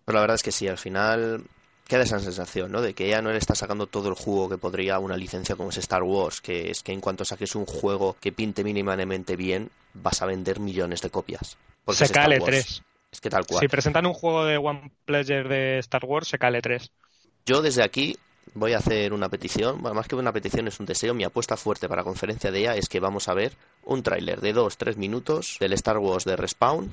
Pues 0.06 0.16
la 0.16 0.22
verdad 0.22 0.36
es 0.36 0.44
que 0.44 0.52
sí, 0.52 0.68
al 0.68 0.78
final 0.78 1.44
queda 1.92 2.04
esa 2.04 2.20
sensación, 2.20 2.72
¿no? 2.72 2.82
De 2.82 2.94
que 2.94 3.08
ella 3.08 3.22
no 3.22 3.32
le 3.32 3.38
está 3.38 3.54
sacando 3.54 3.86
todo 3.86 4.08
el 4.08 4.16
jugo 4.16 4.48
que 4.48 4.58
podría 4.58 4.98
una 5.00 5.18
licencia 5.18 5.56
como 5.56 5.72
es 5.72 5.78
Star 5.78 6.04
Wars, 6.04 6.40
que 6.40 6.72
es 6.72 6.84
que 6.84 6.94
en 6.94 7.02
cuanto 7.02 7.26
saques 7.26 7.54
un 7.54 7.66
juego 7.66 8.16
que 8.20 8.32
pinte 8.32 8.64
mínimamente 8.64 9.36
bien, 9.36 9.70
vas 9.94 10.22
a 10.22 10.26
vender 10.26 10.62
millones 10.62 11.02
de 11.02 11.10
copias. 11.10 11.58
Se 11.90 12.10
cae 12.10 12.40
3. 12.40 12.84
Es 13.12 13.20
que 13.20 13.30
tal 13.30 13.46
cual. 13.46 13.60
Si 13.60 13.68
presentan 13.68 14.06
un 14.06 14.14
juego 14.14 14.46
de 14.46 14.58
One 14.58 14.92
Pleasure 15.06 15.48
de 15.50 15.80
Star 15.80 16.06
Wars, 16.06 16.28
se 16.30 16.40
cae 16.40 16.62
3. 16.62 16.92
Yo 17.46 17.62
desde 17.62 17.84
aquí 17.84 18.16
voy 18.54 18.74
a 18.74 18.78
hacer 18.78 19.14
una 19.14 19.30
petición, 19.30 19.82
más 19.82 20.08
que 20.08 20.16
una 20.16 20.32
petición 20.32 20.68
es 20.68 20.80
un 20.80 20.86
deseo, 20.86 21.14
mi 21.14 21.24
apuesta 21.24 21.58
fuerte 21.58 21.88
para 21.88 22.02
la 22.02 22.06
conferencia 22.06 22.52
de 22.52 22.60
ella 22.60 22.76
es 22.76 22.90
que 22.90 23.00
vamos 23.00 23.28
a 23.28 23.34
ver 23.34 23.54
un 23.86 24.04
tráiler 24.04 24.42
de 24.42 24.56
2-3 24.56 24.96
minutos 24.96 25.58
del 25.60 25.74
Star 25.74 25.98
Wars 25.98 26.26
de 26.26 26.36
Respawn 26.36 26.90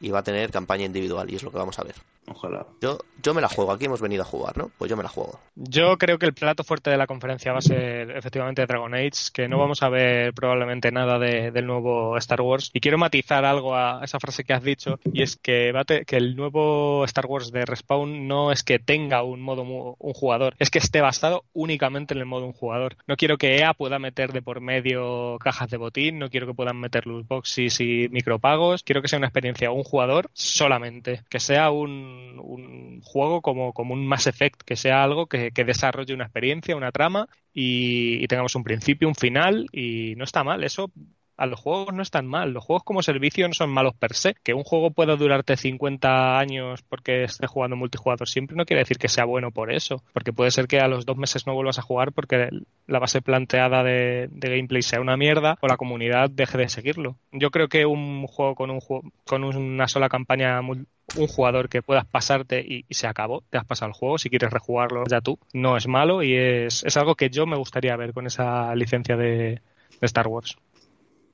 y 0.00 0.10
va 0.10 0.18
a 0.18 0.24
tener 0.24 0.50
campaña 0.50 0.84
individual 0.84 1.30
y 1.30 1.36
es 1.36 1.42
lo 1.42 1.50
que 1.50 1.58
vamos 1.58 1.78
a 1.78 1.84
ver. 1.84 1.94
Ojalá. 2.26 2.66
Yo, 2.80 2.98
yo 3.22 3.34
me 3.34 3.40
la 3.40 3.48
juego, 3.48 3.72
aquí 3.72 3.86
hemos 3.86 4.00
venido 4.00 4.22
a 4.22 4.24
jugar, 4.24 4.56
¿no? 4.56 4.70
Pues 4.78 4.88
yo 4.88 4.96
me 4.96 5.02
la 5.02 5.08
juego. 5.08 5.40
Yo 5.56 5.98
creo 5.98 6.18
que 6.18 6.26
el 6.26 6.34
plato 6.34 6.62
fuerte 6.62 6.90
de 6.90 6.96
la 6.96 7.06
conferencia 7.06 7.52
va 7.52 7.58
a 7.58 7.62
ser 7.62 8.10
efectivamente 8.12 8.64
Dragon 8.64 8.94
Age, 8.94 9.30
que 9.32 9.48
no 9.48 9.58
vamos 9.58 9.82
a 9.82 9.88
ver 9.88 10.32
probablemente 10.32 10.92
nada 10.92 11.18
del 11.18 11.66
nuevo 11.66 12.16
Star 12.18 12.40
Wars. 12.40 12.70
Y 12.72 12.80
quiero 12.80 12.96
matizar 12.96 13.44
algo 13.44 13.74
a 13.74 14.00
esa 14.04 14.20
frase 14.20 14.44
que 14.44 14.52
has 14.52 14.62
dicho, 14.62 15.00
y 15.12 15.22
es 15.22 15.36
que, 15.36 15.72
que 16.06 16.16
el 16.16 16.36
nuevo 16.36 17.04
Star 17.04 17.26
Wars 17.26 17.50
de 17.50 17.64
Respawn 17.64 18.28
no 18.28 18.52
es 18.52 18.62
que 18.62 18.78
tenga 18.78 19.22
un 19.22 19.40
modo 19.40 19.62
un 19.62 20.12
jugador, 20.14 20.54
es 20.58 20.70
que 20.70 20.78
esté 20.78 21.00
basado 21.00 21.44
únicamente 21.52 22.14
en 22.14 22.20
el 22.20 22.26
modo 22.26 22.46
un 22.46 22.52
jugador. 22.52 22.96
No 23.06 23.16
quiero 23.16 23.36
que 23.36 23.56
EA 23.56 23.74
pueda 23.74 23.98
meter 23.98 24.32
de 24.32 24.42
por 24.42 24.60
medio 24.60 25.38
cajas 25.40 25.70
de 25.70 25.76
botín, 25.76 26.18
no 26.22 26.30
quiero 26.30 26.46
que 26.46 26.54
puedan 26.54 26.78
meter 26.78 27.06
loot 27.06 27.26
boxes 27.26 27.80
y 27.80 28.08
micropagos, 28.10 28.82
quiero 28.82 29.02
que 29.02 29.08
sea 29.08 29.18
una 29.18 29.28
experiencia 29.28 29.70
un 29.70 29.84
jugador 29.84 30.30
solamente, 30.34 31.22
que 31.28 31.40
sea 31.40 31.70
un, 31.70 32.38
un 32.42 33.00
juego 33.02 33.42
como, 33.42 33.72
como 33.72 33.94
un 33.94 34.06
Mass 34.06 34.26
Effect, 34.26 34.62
que 34.62 34.76
sea 34.76 35.02
algo 35.04 35.26
que, 35.26 35.50
que 35.52 35.64
desarrolle 35.64 36.14
una 36.14 36.24
experiencia, 36.24 36.76
una 36.76 36.92
trama 36.92 37.28
y, 37.52 38.22
y, 38.22 38.26
tengamos 38.28 38.54
un 38.54 38.64
principio, 38.64 39.08
un 39.08 39.14
final 39.14 39.66
y 39.72 40.14
no 40.16 40.24
está 40.24 40.44
mal. 40.44 40.64
Eso 40.64 40.90
a 41.36 41.46
los 41.46 41.60
juegos 41.60 41.94
no 41.94 42.02
están 42.02 42.26
mal. 42.26 42.52
Los 42.52 42.64
juegos 42.64 42.84
como 42.84 43.02
servicio 43.02 43.46
no 43.48 43.54
son 43.54 43.70
malos 43.70 43.94
per 43.94 44.14
se. 44.14 44.34
Que 44.42 44.54
un 44.54 44.64
juego 44.64 44.90
pueda 44.90 45.16
durarte 45.16 45.56
50 45.56 46.38
años 46.38 46.82
porque 46.88 47.24
esté 47.24 47.46
jugando 47.46 47.76
multijugador 47.76 48.28
siempre 48.28 48.56
no 48.56 48.64
quiere 48.64 48.82
decir 48.82 48.98
que 48.98 49.08
sea 49.08 49.24
bueno 49.24 49.50
por 49.50 49.72
eso. 49.72 50.02
Porque 50.12 50.32
puede 50.32 50.50
ser 50.50 50.66
que 50.66 50.80
a 50.80 50.88
los 50.88 51.06
dos 51.06 51.16
meses 51.16 51.46
no 51.46 51.54
vuelvas 51.54 51.78
a 51.78 51.82
jugar 51.82 52.12
porque 52.12 52.48
la 52.86 52.98
base 52.98 53.22
planteada 53.22 53.82
de, 53.82 54.28
gameplay 54.32 54.82
sea 54.82 55.00
una 55.00 55.16
mierda 55.16 55.58
o 55.60 55.68
la 55.68 55.76
comunidad 55.76 56.30
deje 56.30 56.58
de 56.58 56.68
seguirlo. 56.68 57.16
Yo 57.32 57.50
creo 57.50 57.68
que 57.68 57.86
un 57.86 58.26
juego 58.26 58.54
con, 58.54 58.70
un, 58.70 58.80
con 59.24 59.44
una 59.44 59.88
sola 59.88 60.08
campaña 60.08 60.60
un 60.60 61.26
jugador 61.26 61.68
que 61.68 61.82
puedas 61.82 62.06
pasarte 62.06 62.64
y, 62.66 62.84
se 62.90 63.06
acabó, 63.06 63.42
te 63.50 63.58
has 63.58 63.64
pasado 63.64 63.88
el 63.88 63.94
juego, 63.94 64.18
si 64.18 64.30
quieres 64.30 64.50
rejugarlo 64.50 65.04
ya 65.08 65.20
tú, 65.20 65.38
no 65.52 65.76
es 65.76 65.86
malo 65.86 66.22
y 66.22 66.34
es, 66.34 66.84
es 66.84 66.96
algo 66.96 67.14
que 67.14 67.30
yo 67.30 67.46
me 67.46 67.56
gustaría 67.56 67.96
ver 67.96 68.12
con 68.12 68.26
esa 68.26 68.74
licencia 68.74 69.16
de 69.16 69.60
Star 70.00 70.28
Wars. 70.28 70.56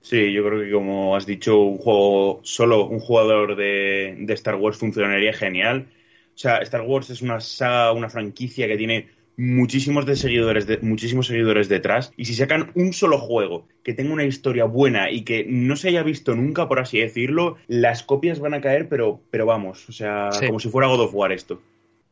Sí, 0.01 0.33
yo 0.33 0.45
creo 0.45 0.61
que 0.61 0.71
como 0.71 1.17
has 1.17 1.27
dicho, 1.27 1.59
un 1.59 1.79
juego 1.79 2.41
solo 2.43 2.87
un 2.87 3.01
jugador 3.01 3.57
de, 3.57 4.25
Star 4.31 4.55
Wars 4.55 4.79
funcionaría 4.79 5.33
genial. 5.33 5.89
O 6.35 6.39
sea, 6.39 6.59
Star 6.59 6.83
Wars 6.83 7.11
es 7.11 7.21
una 7.21 7.41
saga, 7.41 7.93
una 7.93 8.09
franquicia 8.09 8.69
que 8.69 8.77
tiene 8.77 9.09
muchísimos 9.37 10.07
de 10.07 10.17
seguidores, 10.17 10.67
de, 10.67 10.79
muchísimos 10.79 11.27
seguidores 11.27 11.69
detrás. 11.69 12.13
Y 12.17 12.27
si 12.27 12.35
sacan 12.35 12.71
un 12.75 12.93
solo 12.93 13.19
juego 13.19 13.67
que 13.83 13.95
tenga 13.95 14.13
una 14.13 14.25
historia 14.25 14.65
buena 14.65 15.11
y 15.11 15.23
que 15.23 15.45
no 15.49 15.77
se 15.77 15.89
haya 15.89 16.03
visto 16.03 16.35
nunca, 16.35 16.69
por 16.69 16.81
así 16.81 16.99
decirlo, 16.99 17.57
las 17.67 18.03
copias 18.03 18.41
van 18.41 18.55
a 18.55 18.61
caer, 18.61 18.89
pero, 18.89 19.21
pero 19.31 19.47
vamos, 19.47 19.89
o 19.89 19.93
sea, 19.93 20.31
como 20.47 20.61
si 20.61 20.69
fuera 20.69 20.89
God 20.89 21.01
of 21.01 21.15
War 21.15 21.33
esto. 21.33 21.61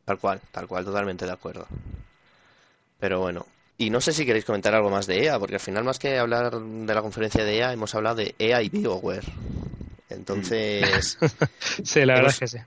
Tal 0.05 0.19
cual, 0.19 0.39
tal 0.51 0.67
cual, 0.67 0.85
totalmente 0.85 1.25
de 1.25 1.31
acuerdo. 1.31 1.67
Pero 2.99 3.19
bueno, 3.19 3.45
y 3.77 3.89
no 3.89 4.01
sé 4.01 4.11
si 4.11 4.25
queréis 4.25 4.45
comentar 4.45 4.73
algo 4.73 4.89
más 4.89 5.05
de 5.05 5.23
EA, 5.23 5.39
porque 5.39 5.55
al 5.55 5.61
final 5.61 5.83
más 5.83 5.99
que 5.99 6.17
hablar 6.17 6.51
de 6.51 6.93
la 6.93 7.01
conferencia 7.01 7.43
de 7.43 7.57
EA, 7.57 7.73
hemos 7.73 7.93
hablado 7.93 8.15
de 8.15 8.33
EA 8.39 8.63
y 8.63 8.69
BioWare. 8.69 9.25
Entonces... 10.09 11.17
sí, 11.83 12.05
la 12.05 12.15
verdad 12.15 12.31
es 12.31 12.39
que 12.39 12.47
sí. 12.47 12.57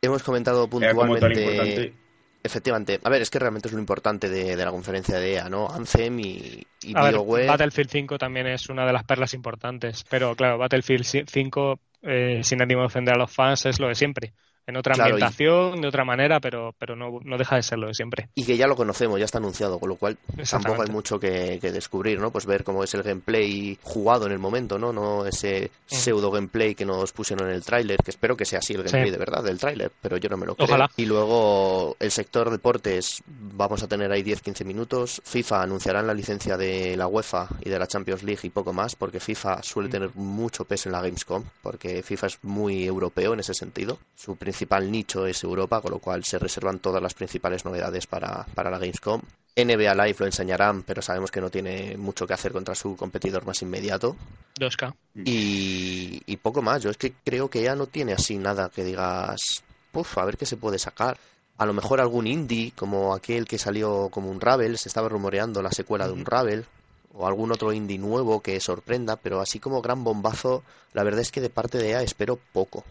Hemos 0.00 0.22
comentado 0.22 0.68
puntualmente... 0.68 1.94
Efectivamente. 2.42 3.00
A 3.02 3.08
ver, 3.08 3.22
es 3.22 3.30
que 3.30 3.38
realmente 3.38 3.68
es 3.68 3.74
lo 3.74 3.80
importante 3.80 4.28
de, 4.28 4.54
la 4.54 4.70
conferencia 4.70 5.18
de 5.18 5.34
EA, 5.34 5.48
¿no? 5.48 5.66
Anthem 5.66 6.20
y, 6.20 6.66
BioWare... 6.82 7.46
Battlefield 7.46 7.90
5 7.90 8.18
también 8.18 8.46
es 8.46 8.68
una 8.68 8.86
de 8.86 8.92
las 8.92 9.04
perlas 9.04 9.32
importantes, 9.32 10.04
pero 10.08 10.34
claro, 10.36 10.58
Battlefield 10.58 11.26
5, 11.26 11.80
eh, 12.02 12.40
sin 12.42 12.60
ánimo 12.60 12.82
de 12.82 12.86
ofender 12.86 13.14
a 13.14 13.18
los 13.18 13.30
fans, 13.30 13.64
es 13.64 13.80
lo 13.80 13.88
de 13.88 13.94
siempre 13.94 14.34
en 14.66 14.76
otra 14.76 14.94
ambientación, 14.94 15.80
de 15.80 15.88
otra 15.88 16.04
manera, 16.04 16.40
pero, 16.40 16.74
pero 16.78 16.96
no, 16.96 17.20
no, 17.22 17.36
deja 17.36 17.56
de 17.56 17.62
serlo 17.62 17.88
de 17.88 17.94
siempre. 17.94 18.28
Y 18.34 18.44
que 18.44 18.56
ya 18.56 18.66
lo 18.66 18.76
conocemos, 18.76 19.18
ya 19.18 19.26
está 19.26 19.38
anunciado, 19.38 19.78
con 19.78 19.90
lo 19.90 19.96
cual 19.96 20.16
tampoco 20.48 20.82
hay 20.82 20.90
mucho 20.90 21.18
que, 21.18 21.58
descubrir, 21.60 22.20
¿no? 22.20 22.30
Pues 22.30 22.46
ver 22.46 22.64
cómo 22.64 22.82
es 22.82 22.94
el 22.94 23.02
gameplay 23.02 23.78
jugado 23.82 24.26
en 24.26 24.32
el 24.32 24.38
momento, 24.38 24.78
¿no? 24.78 24.92
No 24.92 25.26
ese 25.26 25.70
mm. 25.90 25.94
pseudo 25.94 26.30
gameplay 26.30 26.74
que 26.74 26.84
nos 26.84 27.12
pusieron 27.12 27.48
en 27.48 27.54
el 27.54 27.64
tráiler, 27.64 27.98
que 28.02 28.10
espero 28.10 28.36
que 28.36 28.44
sea 28.44 28.60
así 28.60 28.74
el 28.74 28.82
gameplay 28.82 29.10
de 29.10 29.18
verdad 29.18 29.42
del 29.42 29.58
tráiler, 29.58 29.92
pero 30.00 30.16
yo 30.16 30.28
no 30.28 30.36
me 30.36 30.46
lo 30.46 30.54
creo. 30.54 30.66
Ojalá. 30.66 30.90
Y 30.96 31.04
luego 31.04 31.96
el 32.00 32.10
sector 32.10 32.50
deportes, 32.50 33.22
vamos 33.26 33.82
a 33.82 33.88
tener 33.88 34.10
ahí 34.12 34.22
10-15 34.22 34.64
minutos. 34.64 35.20
FIFA 35.24 35.62
anunciarán 35.62 36.06
la 36.06 36.14
licencia 36.14 36.56
de 36.56 36.96
la 36.96 37.06
UEFA 37.06 37.48
y 37.60 37.68
de 37.68 37.78
la 37.78 37.86
Champions 37.86 38.22
League 38.22 38.40
y 38.44 38.50
poco 38.50 38.72
más, 38.72 38.96
porque 38.96 39.20
FIFA 39.20 39.62
suele 39.62 39.88
mm. 39.88 39.92
tener 39.92 40.10
mucho 40.14 40.64
peso 40.64 40.88
en 40.88 40.92
la 40.92 41.02
Gamescom, 41.02 41.44
porque 41.62 42.02
FIFA 42.02 42.26
es 42.28 42.38
muy 42.42 42.84
europeo 42.84 43.34
en 43.34 43.40
ese 43.40 43.52
sentido. 43.52 43.98
Su 44.14 44.36
principal 44.36 44.53
nicho 44.82 45.26
es 45.26 45.42
Europa, 45.44 45.80
con 45.80 45.92
lo 45.92 45.98
cual 45.98 46.24
se 46.24 46.38
reservan 46.38 46.78
todas 46.78 47.02
las 47.02 47.14
principales 47.14 47.64
novedades 47.64 48.06
para, 48.06 48.44
para 48.54 48.70
la 48.70 48.78
Gamescom. 48.78 49.20
NBA 49.56 49.94
Live 49.94 50.16
lo 50.18 50.26
enseñarán, 50.26 50.82
pero 50.82 51.00
sabemos 51.00 51.30
que 51.30 51.40
no 51.40 51.50
tiene 51.50 51.96
mucho 51.96 52.26
que 52.26 52.34
hacer 52.34 52.52
contra 52.52 52.74
su 52.74 52.96
competidor 52.96 53.46
más 53.46 53.62
inmediato. 53.62 54.16
2K. 54.58 54.94
Y, 55.24 56.22
y 56.26 56.36
poco 56.38 56.60
más. 56.60 56.82
Yo 56.82 56.90
es 56.90 56.96
que 56.96 57.12
creo 57.24 57.48
que 57.48 57.62
ya 57.62 57.76
no 57.76 57.86
tiene 57.86 58.12
así 58.12 58.36
nada 58.36 58.68
que 58.68 58.82
digas, 58.82 59.62
Uf, 59.92 60.18
a 60.18 60.24
ver 60.24 60.36
qué 60.36 60.46
se 60.46 60.56
puede 60.56 60.78
sacar. 60.78 61.18
A 61.56 61.66
lo 61.66 61.72
mejor 61.72 62.00
algún 62.00 62.26
indie, 62.26 62.72
como 62.74 63.14
aquel 63.14 63.46
que 63.46 63.58
salió 63.58 64.08
como 64.10 64.28
un 64.28 64.40
Ravel, 64.40 64.76
se 64.76 64.88
estaba 64.88 65.08
rumoreando 65.08 65.62
la 65.62 65.70
secuela 65.70 66.08
de 66.08 66.14
un 66.14 66.24
Ravel, 66.24 66.66
o 67.12 67.28
algún 67.28 67.52
otro 67.52 67.72
indie 67.72 67.96
nuevo 67.96 68.40
que 68.40 68.58
sorprenda, 68.58 69.14
pero 69.14 69.40
así 69.40 69.60
como 69.60 69.80
gran 69.80 70.02
bombazo, 70.02 70.64
la 70.94 71.04
verdad 71.04 71.20
es 71.20 71.30
que 71.30 71.40
de 71.40 71.50
parte 71.50 71.78
de 71.78 71.90
EA 71.90 72.02
espero 72.02 72.40
poco 72.52 72.82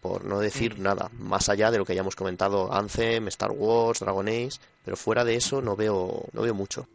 por 0.00 0.24
no 0.24 0.40
decir 0.40 0.78
mm. 0.78 0.82
nada, 0.82 1.10
más 1.18 1.48
allá 1.48 1.70
de 1.70 1.78
lo 1.78 1.84
que 1.84 1.92
hayamos 1.92 2.16
comentado, 2.16 2.72
Anthem, 2.72 3.28
Star 3.28 3.50
Wars, 3.50 4.00
Dragon 4.00 4.28
Age, 4.28 4.58
pero 4.84 4.96
fuera 4.96 5.24
de 5.24 5.36
eso 5.36 5.60
no 5.60 5.76
veo, 5.76 6.24
no 6.32 6.42
veo 6.42 6.54
mucho. 6.54 6.88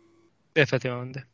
Efectivamente. 0.56 1.26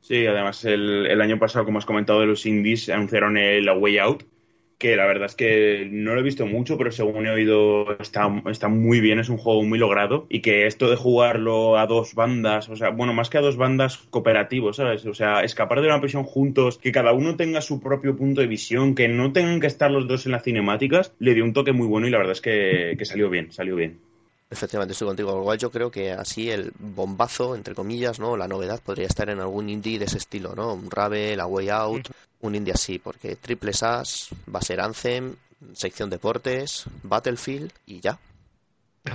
Sí, 0.00 0.26
además 0.26 0.64
el, 0.64 1.06
el 1.06 1.20
año 1.20 1.38
pasado, 1.38 1.64
como 1.64 1.78
has 1.78 1.86
comentado 1.86 2.20
de 2.20 2.26
los 2.26 2.46
indies, 2.46 2.88
anunciaron 2.88 3.36
el 3.36 3.68
A 3.68 3.74
Way 3.74 3.98
Out, 3.98 4.24
que 4.78 4.96
la 4.96 5.06
verdad 5.06 5.26
es 5.26 5.34
que 5.34 5.88
no 5.90 6.14
lo 6.14 6.20
he 6.20 6.24
visto 6.24 6.46
mucho, 6.46 6.78
pero 6.78 6.92
según 6.92 7.26
he 7.26 7.30
oído 7.30 7.98
está, 7.98 8.30
está 8.46 8.68
muy 8.68 9.00
bien, 9.00 9.18
es 9.18 9.28
un 9.28 9.36
juego 9.36 9.62
muy 9.64 9.78
logrado 9.78 10.26
y 10.30 10.40
que 10.40 10.66
esto 10.66 10.88
de 10.88 10.96
jugarlo 10.96 11.76
a 11.78 11.86
dos 11.86 12.14
bandas, 12.14 12.68
o 12.68 12.76
sea, 12.76 12.90
bueno, 12.90 13.12
más 13.12 13.28
que 13.28 13.38
a 13.38 13.42
dos 13.42 13.56
bandas 13.56 13.98
cooperativos, 14.10 14.76
¿sabes? 14.76 15.04
O 15.06 15.14
sea, 15.14 15.40
escapar 15.40 15.80
de 15.80 15.88
una 15.88 16.00
prisión 16.00 16.24
juntos, 16.24 16.78
que 16.78 16.92
cada 16.92 17.12
uno 17.12 17.36
tenga 17.36 17.60
su 17.60 17.80
propio 17.80 18.16
punto 18.16 18.40
de 18.40 18.46
visión, 18.46 18.94
que 18.94 19.08
no 19.08 19.32
tengan 19.32 19.60
que 19.60 19.66
estar 19.66 19.90
los 19.90 20.06
dos 20.06 20.26
en 20.26 20.32
las 20.32 20.44
cinemáticas, 20.44 21.12
le 21.18 21.34
dio 21.34 21.44
un 21.44 21.52
toque 21.52 21.72
muy 21.72 21.86
bueno 21.86 22.06
y 22.06 22.10
la 22.10 22.18
verdad 22.18 22.32
es 22.32 22.40
que, 22.40 22.94
que 22.96 23.04
salió 23.04 23.28
bien, 23.30 23.50
salió 23.50 23.74
bien. 23.74 24.07
Efectivamente, 24.50 24.92
estoy 24.92 25.08
contigo. 25.08 25.38
Igual 25.38 25.58
yo 25.58 25.70
creo 25.70 25.90
que 25.90 26.12
así 26.12 26.50
el 26.50 26.72
bombazo, 26.78 27.54
entre 27.54 27.74
comillas, 27.74 28.18
¿no? 28.18 28.36
La 28.36 28.48
novedad 28.48 28.80
podría 28.80 29.06
estar 29.06 29.28
en 29.28 29.40
algún 29.40 29.68
indie 29.68 29.98
de 29.98 30.06
ese 30.06 30.18
estilo, 30.18 30.54
¿no? 30.54 30.72
Un 30.72 30.90
Ravel, 30.90 31.36
la 31.36 31.46
Way 31.46 31.68
Out, 31.68 32.08
un 32.40 32.54
indie 32.54 32.72
así, 32.72 32.98
porque 32.98 33.36
Triple 33.36 33.74
SAS 33.74 34.30
va 34.52 34.60
a 34.60 34.62
ser 34.62 34.80
Anthem, 34.80 35.34
sección 35.74 36.08
deportes, 36.08 36.84
Battlefield 37.02 37.72
y 37.86 38.00
ya. 38.00 38.18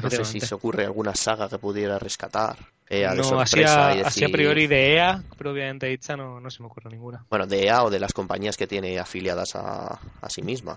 No 0.01 0.09
sé 0.09 0.25
si 0.25 0.39
se 0.39 0.53
ocurre 0.53 0.85
alguna 0.85 1.15
saga 1.15 1.49
que 1.49 1.57
pudiera 1.57 1.97
rescatar. 1.97 2.57
EA 2.89 3.15
de 3.15 3.23
sorpresa 3.23 3.91
así, 4.05 4.25
a 4.25 4.29
priori 4.29 4.67
de 4.67 4.95
EA, 4.95 5.23
pero 5.37 5.51
obviamente 5.51 5.87
dicha 5.87 6.15
no, 6.15 6.39
no 6.39 6.49
se 6.51 6.61
me 6.61 6.67
ocurre 6.67 6.91
ninguna. 6.91 7.25
Bueno, 7.29 7.47
de 7.47 7.63
EA 7.63 7.83
o 7.83 7.89
de 7.89 7.99
las 7.99 8.13
compañías 8.13 8.57
que 8.57 8.67
tiene 8.67 8.99
afiliadas 8.99 9.55
a, 9.55 9.99
a 10.21 10.29
sí 10.29 10.41
misma. 10.41 10.75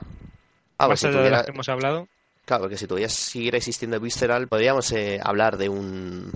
Ah, 0.79 0.89
Más 0.89 1.01
si 1.01 1.09
de 1.09 1.31
las 1.31 1.45
que 1.45 1.53
hemos 1.53 1.69
hablado. 1.69 2.09
Claro, 2.47 2.69
que 2.69 2.79
si 2.79 2.87
todavía 2.87 3.09
siguiera 3.09 3.59
existiendo 3.59 3.99
Visceral, 3.99 4.47
podríamos 4.47 4.93
eh, 4.93 5.19
hablar 5.21 5.57
de 5.59 5.69
un, 5.69 6.31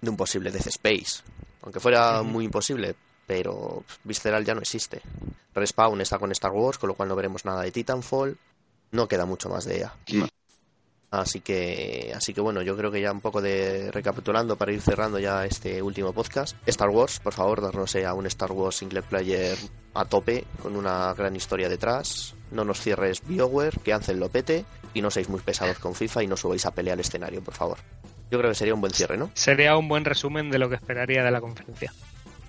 de 0.00 0.08
un 0.08 0.16
posible 0.16 0.52
Death 0.52 0.68
Space. 0.68 1.24
Aunque 1.62 1.80
fuera 1.80 2.22
muy 2.22 2.44
imposible, 2.44 2.94
pero 3.26 3.82
Visceral 4.04 4.44
ya 4.44 4.54
no 4.54 4.60
existe. 4.60 5.02
Respawn 5.52 6.00
está 6.00 6.20
con 6.20 6.30
Star 6.30 6.52
Wars, 6.52 6.78
con 6.78 6.88
lo 6.88 6.94
cual 6.94 7.08
no 7.08 7.16
veremos 7.16 7.44
nada 7.44 7.62
de 7.62 7.72
Titanfall. 7.72 8.38
No 8.92 9.08
queda 9.08 9.26
mucho 9.26 9.48
más 9.48 9.64
de 9.64 9.78
ella. 9.78 9.92
Así 11.10 11.40
que, 11.40 12.12
así 12.14 12.32
que 12.32 12.40
bueno, 12.40 12.62
yo 12.62 12.76
creo 12.76 12.92
que 12.92 13.00
ya 13.00 13.10
un 13.10 13.20
poco 13.20 13.42
de 13.42 13.90
recapitulando 13.90 14.54
para 14.54 14.72
ir 14.72 14.80
cerrando 14.80 15.18
ya 15.18 15.44
este 15.44 15.82
último 15.82 16.12
podcast. 16.12 16.56
Star 16.66 16.90
Wars, 16.90 17.18
por 17.18 17.32
favor, 17.32 17.60
darnos 17.60 17.96
a 17.96 18.14
un 18.14 18.26
Star 18.26 18.52
Wars 18.52 18.76
single 18.76 19.02
player 19.02 19.58
a 19.94 20.04
tope, 20.04 20.44
con 20.62 20.76
una 20.76 21.12
gran 21.14 21.34
historia 21.34 21.68
detrás. 21.68 22.34
No 22.52 22.64
nos 22.64 22.80
cierres 22.80 23.22
BioWare, 23.26 23.80
que 23.80 23.92
Ansel 23.92 24.20
lo 24.20 24.28
pete, 24.28 24.64
y 24.94 25.02
no 25.02 25.10
seáis 25.10 25.28
muy 25.28 25.40
pesados 25.40 25.78
con 25.78 25.94
FIFA 25.94 26.22
y 26.22 26.26
no 26.26 26.36
subáis 26.36 26.66
a 26.66 26.74
pelear 26.74 26.94
al 26.94 27.00
escenario, 27.00 27.42
por 27.42 27.54
favor. 27.54 27.78
Yo 28.30 28.38
creo 28.38 28.50
que 28.50 28.54
sería 28.54 28.74
un 28.74 28.80
buen 28.80 28.92
cierre, 28.92 29.16
¿no? 29.16 29.30
Sería 29.34 29.76
un 29.76 29.88
buen 29.88 30.04
resumen 30.04 30.50
de 30.50 30.58
lo 30.58 30.68
que 30.68 30.76
esperaría 30.76 31.24
de 31.24 31.30
la 31.30 31.40
conferencia. 31.40 31.92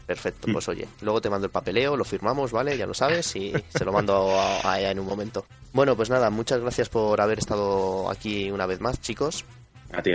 Perfecto, 0.06 0.48
pues 0.52 0.68
oye, 0.68 0.88
luego 1.02 1.22
te 1.22 1.30
mando 1.30 1.46
el 1.46 1.52
papeleo, 1.52 1.96
lo 1.96 2.04
firmamos, 2.04 2.52
¿vale? 2.52 2.78
Ya 2.78 2.86
lo 2.86 2.94
sabes 2.94 3.36
y 3.36 3.54
se 3.70 3.86
lo 3.86 3.94
mando 3.94 4.38
a, 4.40 4.80
ella 4.80 4.92
en 4.92 5.00
un 5.00 5.06
momento. 5.06 5.46
Bueno, 5.74 5.96
pues 5.96 6.10
nada, 6.10 6.30
muchas 6.30 6.60
gracias 6.60 6.90
por 6.90 7.22
haber 7.22 7.40
estado 7.40 8.10
aquí 8.10 8.52
una 8.52 8.66
vez 8.66 8.82
más, 8.82 9.00
chicos. 9.00 9.46
A 9.94 10.02
ti, 10.02 10.12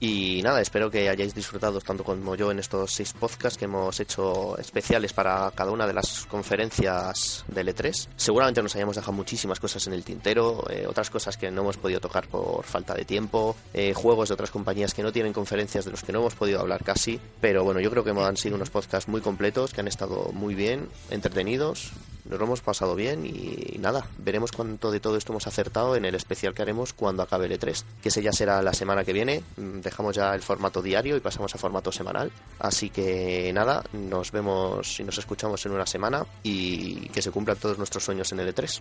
y 0.00 0.42
nada, 0.42 0.60
espero 0.60 0.90
que 0.90 1.08
hayáis 1.08 1.34
disfrutado 1.34 1.80
tanto 1.80 2.04
como 2.04 2.34
yo 2.34 2.50
en 2.50 2.58
estos 2.58 2.92
seis 2.92 3.12
podcasts 3.12 3.58
que 3.58 3.64
hemos 3.64 3.98
hecho 4.00 4.58
especiales 4.58 5.12
para 5.12 5.50
cada 5.54 5.70
una 5.70 5.86
de 5.86 5.92
las 5.92 6.26
conferencias 6.26 7.44
del 7.48 7.68
E3. 7.68 8.08
Seguramente 8.16 8.62
nos 8.62 8.74
hayamos 8.74 8.96
dejado 8.96 9.12
muchísimas 9.12 9.60
cosas 9.60 9.86
en 9.86 9.94
el 9.94 10.04
tintero, 10.04 10.64
eh, 10.70 10.86
otras 10.86 11.10
cosas 11.10 11.36
que 11.36 11.50
no 11.50 11.62
hemos 11.62 11.76
podido 11.76 12.00
tocar 12.00 12.28
por 12.28 12.64
falta 12.64 12.94
de 12.94 13.04
tiempo, 13.04 13.56
eh, 13.72 13.94
juegos 13.94 14.28
de 14.28 14.34
otras 14.34 14.50
compañías 14.50 14.94
que 14.94 15.02
no 15.02 15.12
tienen 15.12 15.32
conferencias 15.32 15.84
de 15.84 15.92
los 15.92 16.02
que 16.02 16.12
no 16.12 16.20
hemos 16.20 16.34
podido 16.34 16.60
hablar 16.60 16.84
casi. 16.84 17.20
Pero 17.40 17.64
bueno, 17.64 17.80
yo 17.80 17.90
creo 17.90 18.04
que 18.04 18.10
han 18.10 18.36
sido 18.36 18.56
unos 18.56 18.70
podcasts 18.70 19.08
muy 19.08 19.20
completos, 19.20 19.72
que 19.72 19.80
han 19.80 19.88
estado 19.88 20.30
muy 20.32 20.54
bien, 20.54 20.88
entretenidos, 21.10 21.92
nos 22.24 22.38
lo 22.38 22.46
hemos 22.46 22.60
pasado 22.60 22.94
bien 22.94 23.26
y 23.26 23.78
nada, 23.78 24.06
veremos 24.18 24.52
cuánto 24.52 24.90
de 24.90 25.00
todo 25.00 25.16
esto 25.16 25.32
hemos 25.32 25.46
acertado 25.46 25.96
en 25.96 26.04
el 26.04 26.14
especial 26.14 26.54
que 26.54 26.62
haremos 26.62 26.92
cuando 26.92 27.22
acabe 27.22 27.46
el 27.46 27.58
E3, 27.58 27.84
que 28.02 28.08
ese 28.08 28.22
ya 28.22 28.32
será 28.32 28.62
la 28.62 28.72
semana 28.72 29.04
que 29.04 29.12
viene. 29.12 29.42
Mm, 29.56 29.80
dejamos 29.80 30.16
ya 30.16 30.34
el 30.34 30.42
formato 30.42 30.80
diario 30.82 31.16
y 31.16 31.20
pasamos 31.20 31.54
a 31.54 31.58
formato 31.58 31.92
semanal. 31.92 32.30
Así 32.58 32.90
que 32.90 33.52
nada, 33.52 33.84
nos 33.92 34.32
vemos 34.32 34.98
y 35.00 35.04
nos 35.04 35.18
escuchamos 35.18 35.64
en 35.66 35.72
una 35.72 35.86
semana 35.86 36.24
y 36.42 37.08
que 37.10 37.22
se 37.22 37.30
cumplan 37.30 37.58
todos 37.58 37.78
nuestros 37.78 38.04
sueños 38.04 38.32
en 38.32 38.40
el 38.40 38.54
E3. 38.54 38.80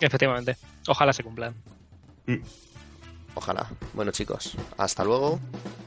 Efectivamente, 0.00 0.56
ojalá 0.86 1.12
se 1.12 1.22
cumplan. 1.22 1.54
Mm. 2.26 2.36
Ojalá. 3.34 3.68
Bueno 3.92 4.12
chicos, 4.12 4.56
hasta 4.78 5.04
luego. 5.04 5.40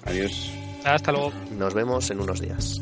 Adiós. 0.05 0.51
Hasta 0.83 1.11
luego. 1.11 1.31
Nos 1.57 1.73
vemos 1.73 2.09
en 2.09 2.19
unos 2.19 2.39
días. 2.41 2.81